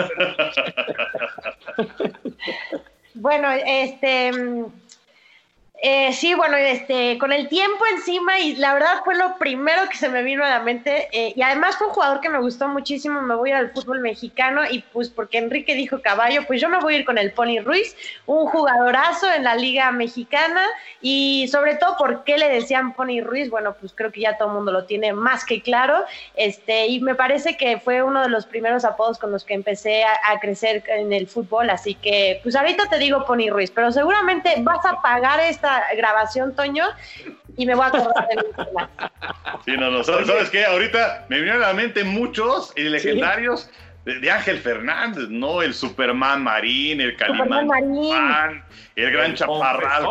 Bueno, 3.15 3.51
este 3.51 4.31
eh, 5.81 6.13
sí, 6.13 6.35
bueno, 6.35 6.57
este, 6.57 7.19
con 7.19 7.33
el 7.33 7.49
tiempo 7.49 7.85
encima 7.95 8.41
y 8.41 8.57
la 8.57 8.75
verdad 8.75 9.03
fue 9.05 9.15
lo 9.15 9.39
primero 9.39 9.89
que 9.89 9.97
se 9.97 10.09
me 10.09 10.25
vino 10.25 10.45
a 10.45 10.49
la 10.49 10.59
mente 10.59 11.09
eh, 11.13 11.33
y 11.37 11.43
además 11.43 11.77
fue 11.77 11.87
un 11.87 11.93
jugador 11.93 12.21
que 12.21 12.29
me 12.29 12.41
gustó 12.41 12.67
muchísimo, 12.67 13.23
me 13.23 13.37
voy 13.37 13.53
al 13.53 13.71
fútbol 13.71 14.01
mexicano 14.01 14.63
y 14.69 14.81
pues 14.93 15.09
porque 15.09 15.39
Enrique 15.39 15.77
dijo 15.77 16.03
caballo, 16.03 16.43
pues 16.49 16.61
yo 16.61 16.69
me 16.69 16.81
voy 16.81 16.95
a 16.95 16.99
ir 16.99 17.05
con 17.05 17.17
el 17.17 17.31
Pony 17.31 17.61
Ruiz, 17.65 17.95
un 18.27 18.47
jugadorazo 18.47 19.33
en 19.33 19.45
la 19.45 19.55
liga 19.55 19.93
mexicana 19.93 20.67
y 21.01 21.47
sobre 21.47 21.77
todo 21.77 21.97
por 21.97 22.25
qué 22.25 22.39
le 22.39 22.49
decían 22.49 22.95
Pony 22.95 23.21
Ruiz, 23.23 23.49
bueno, 23.49 23.77
pues 23.79 23.93
creo 23.95 24.11
que 24.11 24.23
ya 24.23 24.37
todo 24.37 24.49
el 24.49 24.55
mundo 24.55 24.73
lo 24.73 24.85
tiene 24.85 25.13
más 25.13 25.45
que 25.45 25.63
claro, 25.63 26.05
este, 26.35 26.89
y 26.89 26.99
me 26.99 27.15
parece 27.15 27.57
que 27.57 27.79
fue 27.79 28.03
uno 28.03 28.23
de 28.23 28.31
los 28.31 28.47
primeros 28.47 28.85
apodos 28.85 29.17
con 29.17 29.31
los 29.31 29.45
que 29.45 29.55
empecé 29.55 30.03
a 30.03 30.41
crecer 30.41 30.83
en 30.89 31.13
el 31.13 31.29
fútbol, 31.29 31.71
así 31.71 31.95
que 31.95 32.41
pues 32.43 32.57
ahorita 32.57 32.89
te 32.89 32.99
digo 32.99 33.25
Pony 33.25 33.49
Ruiz, 33.49 33.71
pero 33.71 33.93
seguramente 33.93 34.55
vas 34.59 34.85
a 34.85 35.01
pagar 35.01 35.39
esta 35.39 35.68
grabación, 35.97 36.55
Toño, 36.55 36.85
y 37.57 37.67
me 37.67 37.75
voy 37.75 37.85
a 37.85 37.89
acordar 37.89 38.29
de 38.29 38.37
Sí, 39.65 39.73
no, 39.79 39.91
no, 39.91 40.05
¿sabes, 40.05 40.51
qué? 40.51 40.65
Ahorita 40.65 41.27
me 41.29 41.37
vinieron 41.37 41.63
a 41.63 41.69
la 41.69 41.75
mente 41.75 42.05
muchos 42.05 42.73
y 42.77 42.83
legendarios 42.83 43.71
de, 44.05 44.31
Ángel 44.31 44.59
Fernández, 44.59 45.29
¿no? 45.29 45.61
El 45.63 45.75
Superman 45.75 46.43
Marín, 46.43 47.01
el 47.01 47.17
Calimán 47.17 47.67
Marín. 47.67 48.63
el 48.97 49.13
Gran 49.13 49.35
Chaparral, 49.35 50.07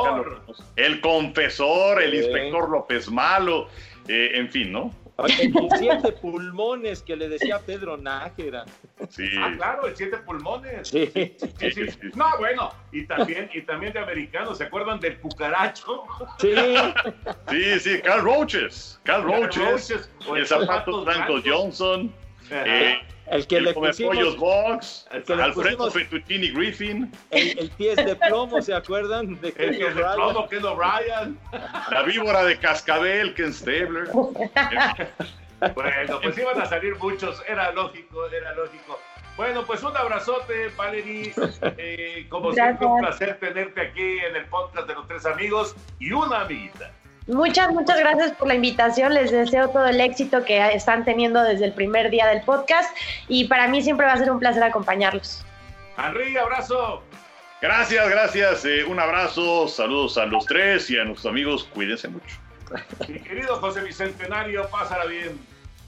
el 0.76 1.02
Confesor, 1.02 2.02
el 2.02 2.14
Inspector 2.14 2.70
López 2.70 3.10
Malo, 3.10 3.70
eh, 4.08 4.32
en 4.36 4.50
fin, 4.50 4.72
¿no? 4.72 4.94
El 5.18 5.52
siete 5.78 6.12
pulmones 6.12 7.02
que 7.02 7.16
le 7.16 7.28
decía 7.28 7.60
Pedro 7.60 7.98
Nájera. 7.98 8.66
Sí. 9.10 9.28
Ah, 9.40 9.54
claro, 9.58 9.88
el 9.88 9.96
siete 9.96 10.18
pulmones. 10.18 10.90
Sí. 10.90 11.12
No, 12.16 12.26
bueno, 12.38 12.72
y 12.92 13.06
también, 13.06 13.50
y 13.54 13.62
también 13.62 13.94
de 13.94 14.00
americanos, 14.00 14.60
¿se 14.60 14.66
acuerdan 14.66 15.00
del 15.00 15.20
cucaracho? 15.20 16.04
Sí. 16.40 16.54
Sí, 17.50 17.80
sí, 17.80 18.02
Carl 18.02 18.22
Roaches. 18.22 19.00
Carl 19.04 19.24
Roaches. 19.24 20.10
el 20.36 20.46
zapato 20.46 21.04
Franco 21.04 21.42
Johnson. 21.44 22.14
Eh, 22.52 23.00
el 23.30 23.48
que 23.48 23.62
le 23.62 23.74
pusimos, 23.74 24.16
pollos 24.16 24.38
Box, 24.38 25.08
Alfredo 25.12 25.92
Fettuccini 25.92 26.50
Griffin. 26.52 27.12
El, 27.32 27.60
el, 27.60 27.70
pies 27.72 27.96
de 27.98 28.16
plomo, 28.16 28.62
¿se 28.62 28.74
acuerdan? 28.74 29.40
De 29.42 29.50
el 29.58 29.78
pies 29.78 29.96
de 29.96 30.04
plomo, 30.04 30.48
Ken 30.48 30.66
O'Brien. 30.66 31.40
La 31.92 32.04
víbora 32.04 32.44
de 32.44 32.58
cascabel, 32.58 33.34
Ken 33.34 33.54
Stabler. 33.54 34.08
bueno, 35.76 36.20
pues 36.22 36.38
iban 36.38 36.62
a 36.62 36.66
salir 36.66 36.96
muchos, 36.98 37.44
era 37.48 37.72
lógico, 37.72 38.28
era 38.28 38.54
lógico. 38.56 39.00
Bueno, 39.38 39.64
pues 39.66 39.84
un 39.84 39.96
abrazote, 39.96 40.70
Valerie. 40.76 41.32
Eh, 41.78 42.26
como 42.28 42.52
siempre, 42.54 42.88
un 42.88 43.00
placer 43.00 43.38
tenerte 43.40 43.82
aquí 43.82 44.18
en 44.20 44.36
el 44.36 44.46
podcast 44.46 44.88
de 44.88 44.96
los 44.96 45.08
tres 45.08 45.28
amigos 45.28 45.76
y 46.00 46.12
una 46.12 46.42
amiguita. 46.42 46.92
Muchas, 47.28 47.72
muchas 47.74 48.00
gracias 48.00 48.32
por 48.32 48.48
la 48.48 48.56
invitación. 48.56 49.14
Les 49.14 49.32
deseo 49.32 49.70
todo 49.70 49.86
el 49.86 50.00
éxito 50.00 50.46
que 50.46 50.66
están 50.74 51.04
teniendo 51.04 51.44
desde 51.44 51.66
el 51.66 51.74
primer 51.74 52.10
día 52.10 52.26
del 52.28 52.42
podcast 52.42 52.96
y 53.28 53.46
para 53.46 53.68
mí 53.68 53.82
siempre 53.82 54.06
va 54.06 54.14
a 54.14 54.18
ser 54.18 54.32
un 54.32 54.40
placer 54.40 54.64
acompañarlos. 54.64 55.46
Henry, 55.98 56.38
abrazo. 56.38 57.04
Gracias, 57.62 58.10
gracias. 58.10 58.66
Eh, 58.66 58.86
un 58.86 59.00
abrazo, 59.00 59.68
saludos 59.68 60.18
a 60.18 60.26
los 60.26 60.46
tres 60.46 60.90
y 60.90 60.98
a 60.98 61.04
nuestros 61.04 61.32
amigos. 61.32 61.64
Cuídense 61.74 62.08
mucho. 62.08 62.38
Mi 63.08 63.20
querido 63.20 63.58
José 63.58 63.82
Bicentenario, 63.82 64.68
pásala 64.70 65.06
bien. 65.06 65.38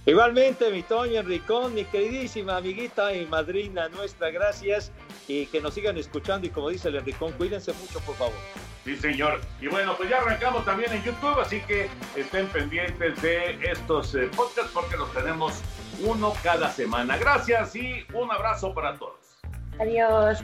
Igualmente, 0.09 0.71
mi 0.71 0.81
Toño 0.81 1.19
Enricón, 1.19 1.75
mi 1.75 1.85
queridísima 1.85 2.57
amiguita 2.57 3.13
y 3.13 3.27
madrina 3.27 3.89
nuestra, 3.89 4.31
gracias. 4.31 4.91
Y 5.27 5.45
que 5.45 5.61
nos 5.61 5.75
sigan 5.75 5.99
escuchando 5.99 6.47
y 6.47 6.49
como 6.49 6.69
dice 6.69 6.87
el 6.87 6.95
Enricón, 6.95 7.31
cuídense 7.33 7.73
mucho, 7.73 7.99
por 7.99 8.15
favor. 8.15 8.33
Sí, 8.85 8.95
señor. 8.95 9.39
Y 9.61 9.67
bueno, 9.67 9.95
pues 9.95 10.09
ya 10.09 10.17
arrancamos 10.17 10.65
también 10.65 10.91
en 10.93 11.03
YouTube, 11.03 11.39
así 11.39 11.61
que 11.61 11.91
estén 12.15 12.47
pendientes 12.47 13.21
de 13.21 13.59
estos 13.71 14.15
eh, 14.15 14.31
podcasts 14.35 14.71
porque 14.73 14.97
los 14.97 15.13
tenemos 15.13 15.61
uno 16.03 16.33
cada 16.41 16.71
semana. 16.71 17.15
Gracias 17.17 17.75
y 17.75 18.03
un 18.11 18.31
abrazo 18.31 18.73
para 18.73 18.97
todos. 18.97 19.37
Adiós. 19.79 20.43